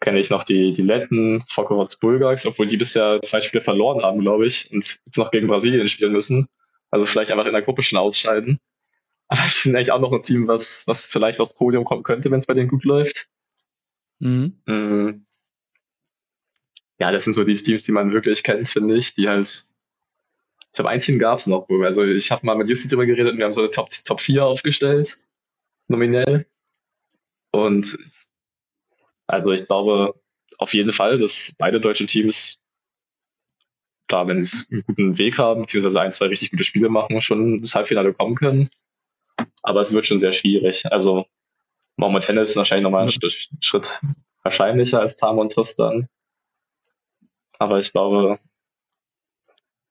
[0.01, 4.21] kenne ich noch die, die Letten, Fokovats Bulgars, obwohl die bisher zwei Spiele verloren haben,
[4.21, 6.49] glaube ich, und jetzt noch gegen Brasilien spielen müssen.
[6.91, 8.61] Also vielleicht einfach in der Gruppe schon ausscheiden.
[9.29, 12.31] Aber die sind eigentlich auch noch ein Team, was, was vielleicht aufs Podium kommen könnte,
[12.31, 13.29] wenn es bei denen gut läuft.
[14.19, 14.61] Mhm.
[14.67, 15.27] Mhm.
[16.99, 19.65] Ja, das sind so die Teams, die man wirklich kennt, finde ich, die halt.
[20.75, 21.69] Ich glaube, ein Team gab es noch.
[21.69, 24.21] Also ich habe mal mit Jussi drüber geredet und wir haben so eine Top, Top
[24.21, 25.19] 4 aufgestellt,
[25.87, 26.47] nominell.
[27.53, 27.97] Und
[29.29, 30.21] also ich glaube
[30.59, 32.59] auf jeden Fall, dass beide deutschen Teams
[34.09, 37.59] da, wenn sie einen guten Weg haben, beziehungsweise ein, zwei richtig gute Spiele machen, schon
[37.59, 38.69] ins Halbfinale kommen können.
[39.63, 40.91] Aber es wird schon sehr schwierig.
[40.91, 41.25] Also
[41.97, 44.01] Hennes ist wahrscheinlich nochmal einen Schritt, Schritt
[44.43, 46.09] wahrscheinlicher als Tam und Tristan.
[47.61, 48.41] Aber ich glaube,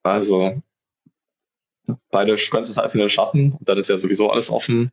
[0.03, 0.61] also
[2.09, 3.53] beide können es Halbfinale schaffen.
[3.53, 4.91] Und dann ist ja sowieso alles offen.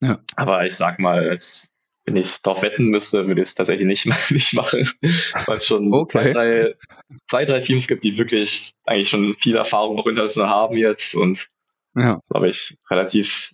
[0.00, 0.20] Ja.
[0.36, 1.76] Aber ich sag mal, als
[2.06, 4.88] wenn ich darauf wetten müsste, würde ich es tatsächlich nicht, nicht machen,
[5.46, 6.06] weil es schon Okay.
[6.10, 6.74] zwei, drei,
[7.26, 11.48] zwei, drei Teams gibt, die wirklich eigentlich schon viel Erfahrung auch international haben jetzt und
[11.94, 12.20] Ja.
[12.30, 13.52] glaube ich relativ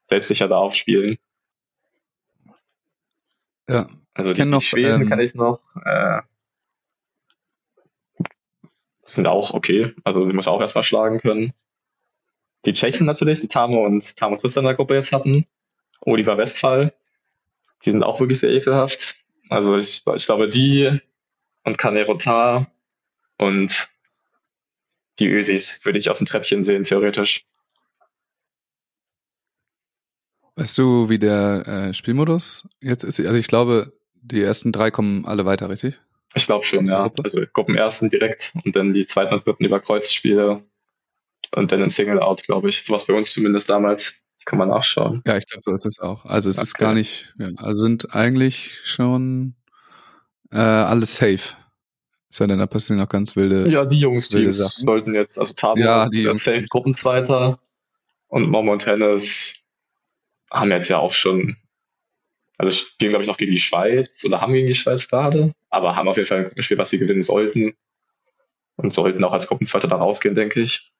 [0.00, 1.18] selbstsicher da aufspielen.
[3.68, 3.88] Ja.
[4.14, 5.60] Also Ich die, die Schweden ähm, kann ich noch.
[5.84, 6.20] Äh,
[9.04, 9.94] sind auch okay.
[10.04, 11.52] Also die muss man auch erstmal schlagen können.
[12.64, 15.46] Die Tschechen natürlich, die Tamo und Tamo Tristan in der Gruppe jetzt hatten.
[16.00, 16.94] Oliver Westphal.
[17.84, 19.16] Die sind auch wirklich sehr ekelhaft.
[19.48, 21.00] Also ich, ich glaube, die
[21.64, 22.66] und Kanerotar
[23.38, 23.88] und
[25.18, 27.44] die Ösis würde ich auf dem Treppchen sehen, theoretisch.
[30.56, 33.20] Weißt du, wie der äh, Spielmodus jetzt ist?
[33.20, 36.00] Also ich glaube, die ersten drei kommen alle weiter, richtig?
[36.34, 37.02] Ich glaube schon, ja.
[37.02, 37.22] Gruppe?
[37.24, 40.62] Also Gruppen ersten direkt und dann die zweiten und dritten über Kreuzspiele
[41.54, 42.84] und dann ein Single-Out, glaube ich.
[42.84, 44.18] So was bei uns zumindest damals.
[44.44, 45.22] Kann man nachschauen.
[45.24, 46.24] Ja, ich glaube, so ist es auch.
[46.24, 46.62] Also es okay.
[46.64, 49.54] ist gar nicht, ja, also sind eigentlich schon
[50.50, 51.56] äh, alles safe.
[52.28, 53.70] Ist ja dann da passieren noch ganz wilde.
[53.70, 57.60] Ja, die Jungs-Teams sollten jetzt, also Tabo ja, die Jungs safe Gruppenzweiter
[58.26, 59.66] und Momo und Tennis
[60.50, 61.56] haben jetzt ja auch schon,
[62.58, 65.94] also spielen glaube ich noch gegen die Schweiz oder haben gegen die Schweiz gerade, aber
[65.94, 67.74] haben auf jeden Fall ein Spiel, was sie gewinnen sollten
[68.76, 70.92] und sollten auch als Gruppenzweiter da rausgehen, denke ich.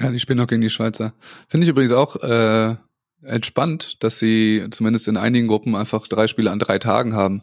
[0.00, 1.14] Ja, die spielen auch gegen die Schweizer.
[1.48, 2.76] Finde ich übrigens auch äh,
[3.22, 7.42] entspannt, dass sie zumindest in einigen Gruppen einfach drei Spiele an drei Tagen haben.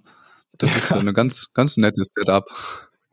[0.58, 0.98] Das ist ja.
[0.98, 2.50] eine ganz, ganz nettes Setup.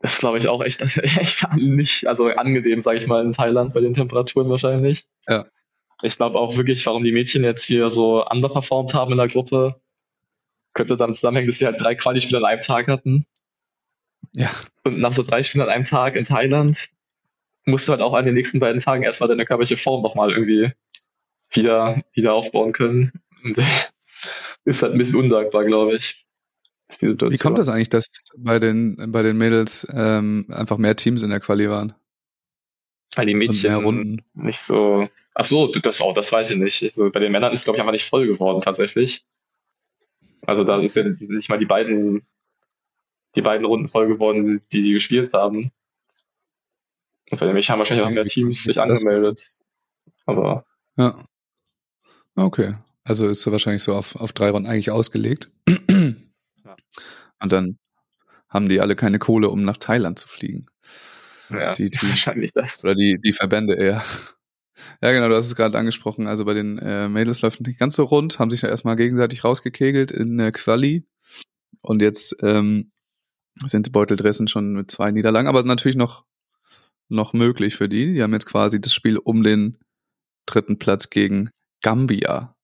[0.01, 3.81] Das glaube ich auch echt, echt nicht, also angenehm, sage ich mal, in Thailand bei
[3.81, 5.05] den Temperaturen wahrscheinlich.
[5.27, 5.45] Ja.
[6.01, 9.81] Ich glaube auch wirklich, warum die Mädchen jetzt hier so underperformed haben in der Gruppe,
[10.73, 13.25] könnte dann zusammenhängen, dass sie halt drei Quali-Spiele an einem Tag hatten.
[14.31, 14.49] Ja.
[14.83, 16.89] Und nach so drei Spielen an einem Tag in Thailand
[17.65, 20.71] musst du halt auch an den nächsten beiden Tagen erstmal deine körperliche Form nochmal irgendwie
[21.51, 23.11] wieder, wieder aufbauen können.
[23.43, 23.57] Und
[24.65, 26.25] ist halt ein bisschen undankbar, glaube ich.
[27.01, 31.29] Wie kommt das eigentlich, dass bei den, bei den Mädels ähm, einfach mehr Teams in
[31.29, 31.93] der Quali waren?
[33.15, 35.07] Weil die Mädchen nicht so.
[35.35, 36.83] Ach so, das, oh, das weiß ich nicht.
[36.83, 39.25] Also bei den Männern ist, glaube ich, einfach nicht voll geworden, tatsächlich.
[40.45, 42.25] Also da ist ja nicht mal die beiden,
[43.35, 45.71] die beiden Runden voll geworden, die die gespielt haben.
[47.31, 49.51] Und den Mädchen haben wahrscheinlich auch mehr Teams sich angemeldet.
[50.25, 50.65] Aber.
[50.97, 51.25] Ja.
[52.35, 52.75] Okay.
[53.03, 55.49] Also ist so wahrscheinlich so auf, auf drei Runden eigentlich ausgelegt.
[55.67, 56.75] Ja.
[57.39, 57.79] Und dann
[58.49, 60.67] haben die alle keine Kohle, um nach Thailand zu fliegen.
[61.49, 62.11] Ja, die Teams.
[62.11, 62.83] wahrscheinlich das.
[62.83, 64.03] Oder die, die Verbände eher.
[65.01, 66.25] Ja, genau, du hast es gerade angesprochen.
[66.25, 69.43] Also bei den äh, Mädels läuft nicht ganz so rund, haben sich ja erstmal gegenseitig
[69.43, 71.05] rausgekegelt in der Quali.
[71.81, 72.93] Und jetzt ähm,
[73.65, 76.23] sind die Beuteldressen schon mit zwei Niederlagen, aber natürlich noch,
[77.09, 78.13] noch möglich für die.
[78.13, 79.77] Die haben jetzt quasi das Spiel um den
[80.45, 81.51] dritten Platz gegen
[81.81, 82.55] Gambia.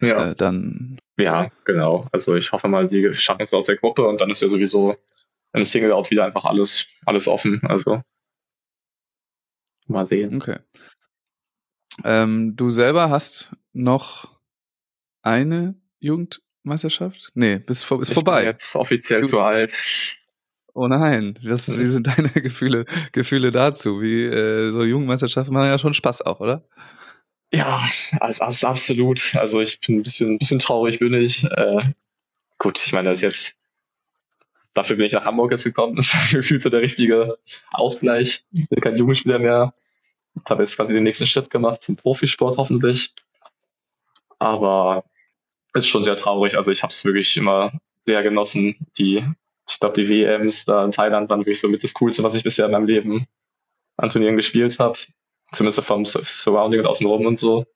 [0.00, 0.30] Ja.
[0.30, 0.98] Äh, dann.
[1.18, 2.00] Ja, genau.
[2.12, 4.96] Also ich hoffe mal, sie schaffen es aus der Gruppe und dann ist ja sowieso
[5.52, 7.60] im Single-Out wieder einfach alles, alles offen.
[7.62, 8.02] Also
[9.86, 10.36] mal sehen.
[10.36, 10.58] Okay.
[12.04, 14.38] Ähm, du selber hast noch
[15.22, 17.30] eine Jugendmeisterschaft?
[17.34, 18.40] Nee, bis, ist ich vorbei.
[18.40, 20.20] Bin jetzt offiziell du, zu alt.
[20.78, 24.00] Oh nein, das, wie sind deine Gefühle, Gefühle dazu?
[24.00, 26.62] Wie äh, so Jugendmeisterschaften machen ja schon Spaß auch, oder?
[27.52, 27.82] Ja,
[28.20, 29.34] also, absolut.
[29.34, 31.42] Also ich bin ein bisschen, ein bisschen traurig, bin ich.
[31.42, 31.94] Äh,
[32.58, 33.62] gut, ich meine, das ist jetzt
[34.72, 35.96] dafür bin ich nach Hamburg jetzt gekommen.
[35.96, 37.38] Das ist gefühlt so der richtige
[37.72, 38.44] Ausgleich.
[38.52, 39.74] Ich bin kein Jugendspieler mehr.
[40.36, 43.12] Ich habe jetzt quasi den nächsten Schritt gemacht zum Profisport hoffentlich.
[44.38, 45.02] Aber
[45.74, 46.56] es ist schon sehr traurig.
[46.56, 48.86] Also ich habe es wirklich immer sehr genossen.
[48.96, 49.24] Die,
[49.68, 52.42] ich glaube, die WMs da in Thailand waren wirklich so mit das Coolste, was ich
[52.42, 53.26] bisher in meinem Leben
[53.96, 54.98] an Turnieren gespielt habe.
[55.52, 57.66] Zumindest vom Surrounding und außenrum und so.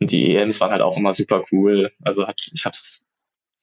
[0.00, 1.92] Und die EMs waren halt auch immer super cool.
[2.02, 3.06] Also hat, ich habe es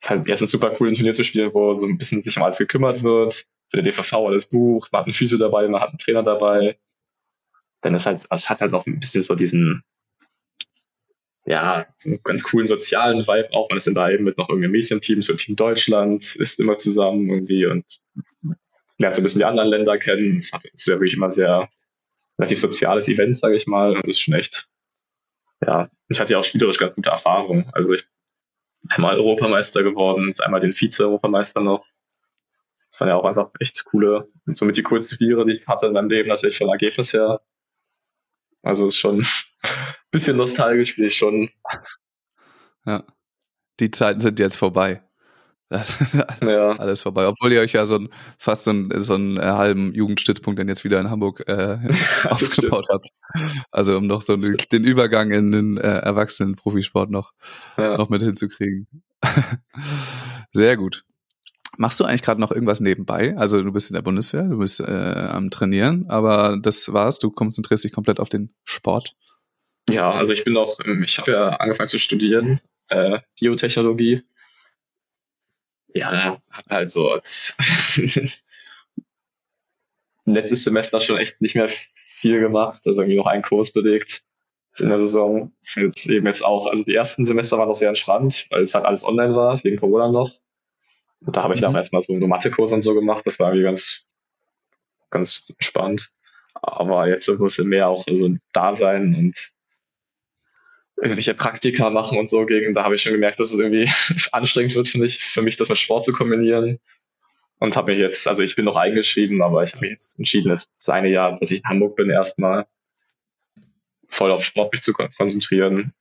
[0.05, 2.57] halt erstens super cool, ein Turnier zu spielen, wo so ein bisschen sich um alles
[2.57, 3.45] gekümmert wird.
[3.69, 6.77] Für der DVV alles Buch, man hat einen Physio dabei, man hat einen Trainer dabei.
[7.81, 9.83] Dann ist halt, es hat halt auch ein bisschen so diesen,
[11.45, 13.69] ja, so einen ganz coolen sozialen Vibe auch.
[13.69, 17.29] Man ist dann da eben mit noch irgendeinem Mädchenteam, so Team Deutschland, ist immer zusammen
[17.29, 17.85] irgendwie und
[18.97, 20.37] lernt so ein bisschen die anderen Länder kennen.
[20.37, 21.69] Es ist ja wirklich immer sehr
[22.39, 23.95] relativ soziales Event, sage ich mal.
[23.95, 24.67] Und ist schon echt,
[25.65, 27.69] ja, ich hatte ja auch spielerisch ganz gute Erfahrungen.
[27.73, 28.05] Also ich
[28.89, 31.85] einmal Europameister geworden, einmal den Vize-Europameister noch.
[32.89, 35.93] Das waren ja auch einfach echt coole, somit die coolsten Turniere, die ich hatte in
[35.93, 37.41] meinem Leben, natürlich vom Ergebnis her.
[38.63, 39.25] Also ist schon ein
[40.11, 41.49] bisschen nostalgisch, bin ich schon.
[42.85, 43.03] Ja.
[43.79, 45.03] Die Zeiten sind jetzt vorbei.
[45.69, 46.71] Das ist ja.
[46.73, 47.27] alles vorbei.
[47.27, 50.67] Obwohl ihr euch ja so ein, fast so einen, so einen äh, halben Jugendstützpunkt dann
[50.67, 51.79] jetzt wieder in Hamburg äh,
[52.29, 53.09] aufgebaut habt.
[53.71, 57.33] Also um noch so den, den Übergang in den äh, erwachsenen Profisport noch,
[57.77, 57.97] ja.
[57.97, 58.87] noch mit hinzukriegen.
[60.51, 61.03] Sehr gut.
[61.77, 63.35] Machst du eigentlich gerade noch irgendwas nebenbei?
[63.35, 67.31] Also du bist in der Bundeswehr, du bist äh, am Trainieren, aber das war's, du
[67.31, 69.15] konzentrierst dich komplett auf den Sport.
[69.89, 74.23] Ja, also ich bin noch, ich habe ja angefangen zu studieren, äh, Biotechnologie
[75.93, 77.13] ja, hab halt so
[80.25, 84.23] letztes Semester schon echt nicht mehr viel gemacht, also irgendwie noch einen Kurs belegt
[84.79, 85.53] in der Saison.
[85.75, 88.85] Jetzt eben jetzt auch, also die ersten Semester waren noch sehr entspannt, weil es halt
[88.85, 90.31] alles online war, wegen Corona noch.
[91.25, 91.65] Und da habe ich mhm.
[91.65, 94.05] dann erstmal so einen Mathekurs und so gemacht, das war irgendwie ganz,
[95.09, 96.09] ganz spannend.
[96.53, 99.51] Aber jetzt muss mehr auch also da sein und
[100.97, 103.89] irgendwelche Praktika machen und so gegen, da habe ich schon gemerkt, dass es irgendwie
[104.31, 106.79] anstrengend wird, finde ich, für mich das mit Sport zu kombinieren.
[107.59, 110.49] Und habe mir jetzt, also ich bin noch eingeschrieben, aber ich habe mich jetzt entschieden,
[110.49, 112.67] das eine Jahr, dass ich in Hamburg bin, erstmal
[114.07, 115.93] voll auf Sport mich zu konzentrieren.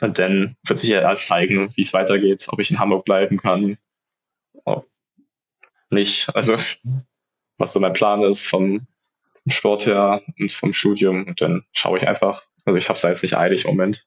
[0.00, 3.36] Und dann wird sich ja erst zeigen, wie es weitergeht, ob ich in Hamburg bleiben
[3.36, 3.78] kann.
[5.90, 6.34] Nicht.
[6.34, 6.56] Also,
[7.58, 8.86] was so mein Plan ist vom
[9.48, 11.26] Sport her und vom Studium.
[11.26, 12.44] Und dann schaue ich einfach.
[12.64, 14.06] Also ich habe es jetzt nicht eilig im Moment.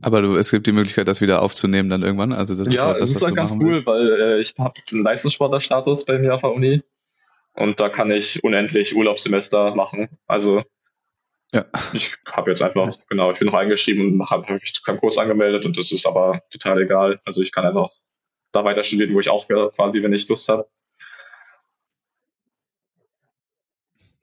[0.00, 2.32] Aber du, es gibt die Möglichkeit, das wieder aufzunehmen dann irgendwann.
[2.32, 3.86] Also das ja, ist das, es ist dann ganz cool, willst.
[3.86, 6.82] weil äh, ich habe einen Leistungssportlerstatus bei mir auf der Uni
[7.54, 10.08] und da kann ich unendlich Urlaubssemester machen.
[10.26, 10.64] Also
[11.52, 11.66] ja.
[11.92, 13.06] ich habe jetzt einfach, nice.
[13.06, 16.06] genau, ich bin noch eingeschrieben und habe hab mich keinen Kurs angemeldet und das ist
[16.06, 17.20] aber total egal.
[17.24, 17.90] Also ich kann einfach
[18.52, 20.66] da weiter studieren, wo ich aufhöre, quasi, wenn ich Lust habe.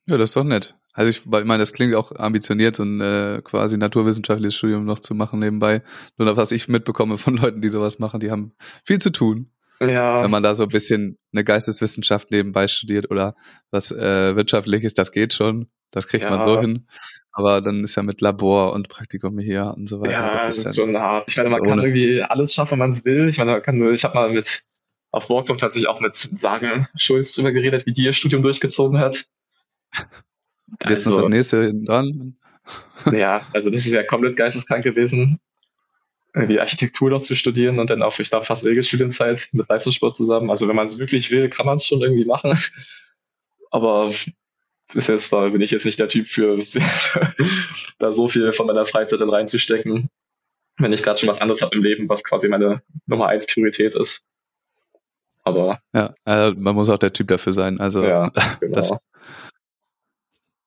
[0.06, 0.76] Ja, das ist doch nett.
[0.94, 5.00] Also ich, ich meine, das klingt auch ambitioniert, so ein äh, quasi naturwissenschaftliches Studium noch
[5.00, 5.84] zu machen nebenbei.
[6.18, 8.54] Nur was ich mitbekomme von Leuten, die sowas machen, die haben
[8.84, 9.52] viel zu tun.
[9.80, 10.24] Ja.
[10.24, 13.36] Wenn man da so ein bisschen eine Geisteswissenschaft nebenbei studiert oder
[13.72, 15.70] was äh, wirtschaftliches, das geht schon.
[15.92, 16.30] Das kriegt ja.
[16.30, 16.88] man so hin.
[17.32, 20.12] Aber dann ist ja mit Labor und Praktikum hier und so weiter.
[20.12, 21.30] Ja, das ist, das ist schon hart.
[21.30, 21.70] Ich meine, man ohne.
[21.70, 23.30] kann irgendwie alles schaffen, wenn man es will.
[23.30, 24.62] Ich meine, man kann ich habe mal mit
[25.12, 29.26] auf Walkcom tatsächlich auch mit Sagen Schulz drüber geredet, wie die ihr Studium durchgezogen hat.
[30.88, 32.36] Jetzt also, noch das nächste hinten dran.
[33.12, 35.40] Ja, also das ist ja komplett geisteskrank gewesen,
[36.36, 40.52] irgendwie Architektur noch zu studieren und dann auch, ich glaube, fast Regelstudienzeit mit Leistungssport zusammen.
[40.52, 42.60] Also wenn man es wirklich will, kann man es schon irgendwie machen.
[43.72, 44.12] Aber
[44.94, 46.58] bis jetzt da bin ich jetzt nicht der Typ für,
[48.00, 50.10] da so viel von meiner Freizeit dann reinzustecken,
[50.78, 53.96] wenn ich gerade schon was anderes habe im Leben, was quasi meine Nummer eins Priorität
[53.96, 54.30] ist.
[55.44, 57.80] Aber ja, äh, man muss auch der Typ dafür sein.
[57.80, 58.30] Also ja,
[58.60, 58.74] genau.
[58.74, 58.94] das,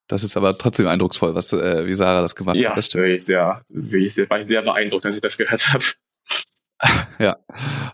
[0.09, 2.79] das ist aber trotzdem eindrucksvoll, was äh, wie Sarah das gemacht ja, hat.
[2.79, 3.07] Das stimmt.
[3.07, 5.85] Ich sehr, ich war ich sehr beeindruckt, dass ich das gehört habe.
[7.19, 7.39] ja,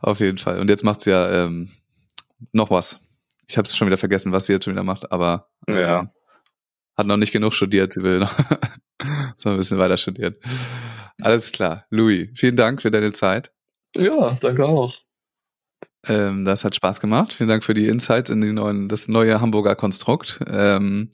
[0.01, 0.61] auf jeden Fall.
[0.61, 1.71] Und jetzt macht sie ja ähm,
[2.53, 3.01] noch was.
[3.47, 6.13] Ich habe es schon wieder vergessen, was sie jetzt schon wieder macht, aber äh, ja.
[6.99, 7.93] Hat noch nicht genug studiert.
[7.93, 8.35] Sie will noch
[9.37, 10.35] so ein bisschen weiter studieren.
[11.23, 11.87] Alles klar.
[11.91, 13.53] Louis, vielen Dank für deine Zeit.
[13.97, 14.95] Ja, danke auch.
[16.07, 17.33] Ähm, das hat Spaß gemacht.
[17.33, 20.41] Vielen Dank für die Insights in die neuen, das neue Hamburger Konstrukt.
[20.47, 21.11] Ähm,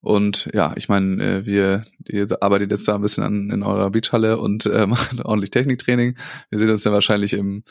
[0.00, 3.90] und ja, ich meine, äh, wir, ihr arbeitet jetzt da ein bisschen an, in eurer
[3.90, 6.16] Beachhalle und äh, macht ordentlich Techniktraining.
[6.48, 7.64] Wir sehen uns dann wahrscheinlich im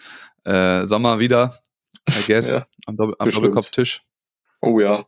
[0.44, 1.60] äh, Sommer wieder,
[2.10, 4.04] I guess, ja, am, Doppel am Doppelkopftisch.
[4.62, 5.06] Oh ja.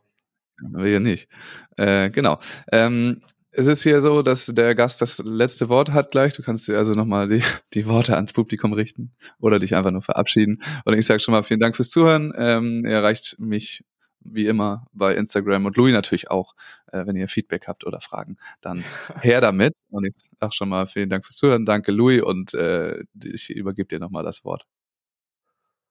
[0.70, 1.28] Wir hier nicht.
[1.76, 2.38] Äh, genau.
[2.70, 3.20] Ähm,
[3.54, 6.34] es ist hier so, dass der Gast das letzte Wort hat gleich.
[6.34, 7.42] Du kannst dir also nochmal die,
[7.74, 10.62] die Worte ans Publikum richten oder dich einfach nur verabschieden.
[10.84, 12.32] Und ich sage schon mal vielen Dank fürs Zuhören.
[12.36, 13.84] Ähm, ihr erreicht mich
[14.24, 16.54] wie immer bei Instagram und Louis natürlich auch,
[16.92, 18.84] äh, wenn ihr Feedback habt oder Fragen, dann
[19.20, 19.74] her damit.
[19.90, 23.88] Und ich sage schon mal vielen Dank fürs Zuhören, danke Louis und äh, ich übergebe
[23.88, 24.66] dir nochmal das Wort.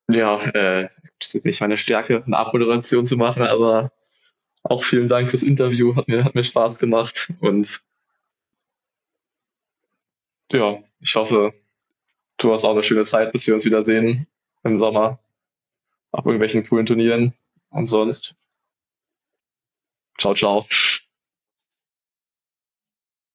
[0.09, 3.91] Ja, äh, das ist nicht meine Stärke, eine Abmoderation zu machen, aber
[4.63, 7.81] auch vielen Dank fürs Interview, hat mir, hat mir Spaß gemacht und
[10.51, 11.53] ja, ich hoffe,
[12.37, 14.27] du hast auch eine schöne Zeit, bis wir uns wiedersehen
[14.63, 15.19] im Sommer
[16.11, 17.33] auf irgendwelchen coolen Turnieren.
[17.69, 18.35] Und sonst,
[20.17, 20.65] ciao, ciao.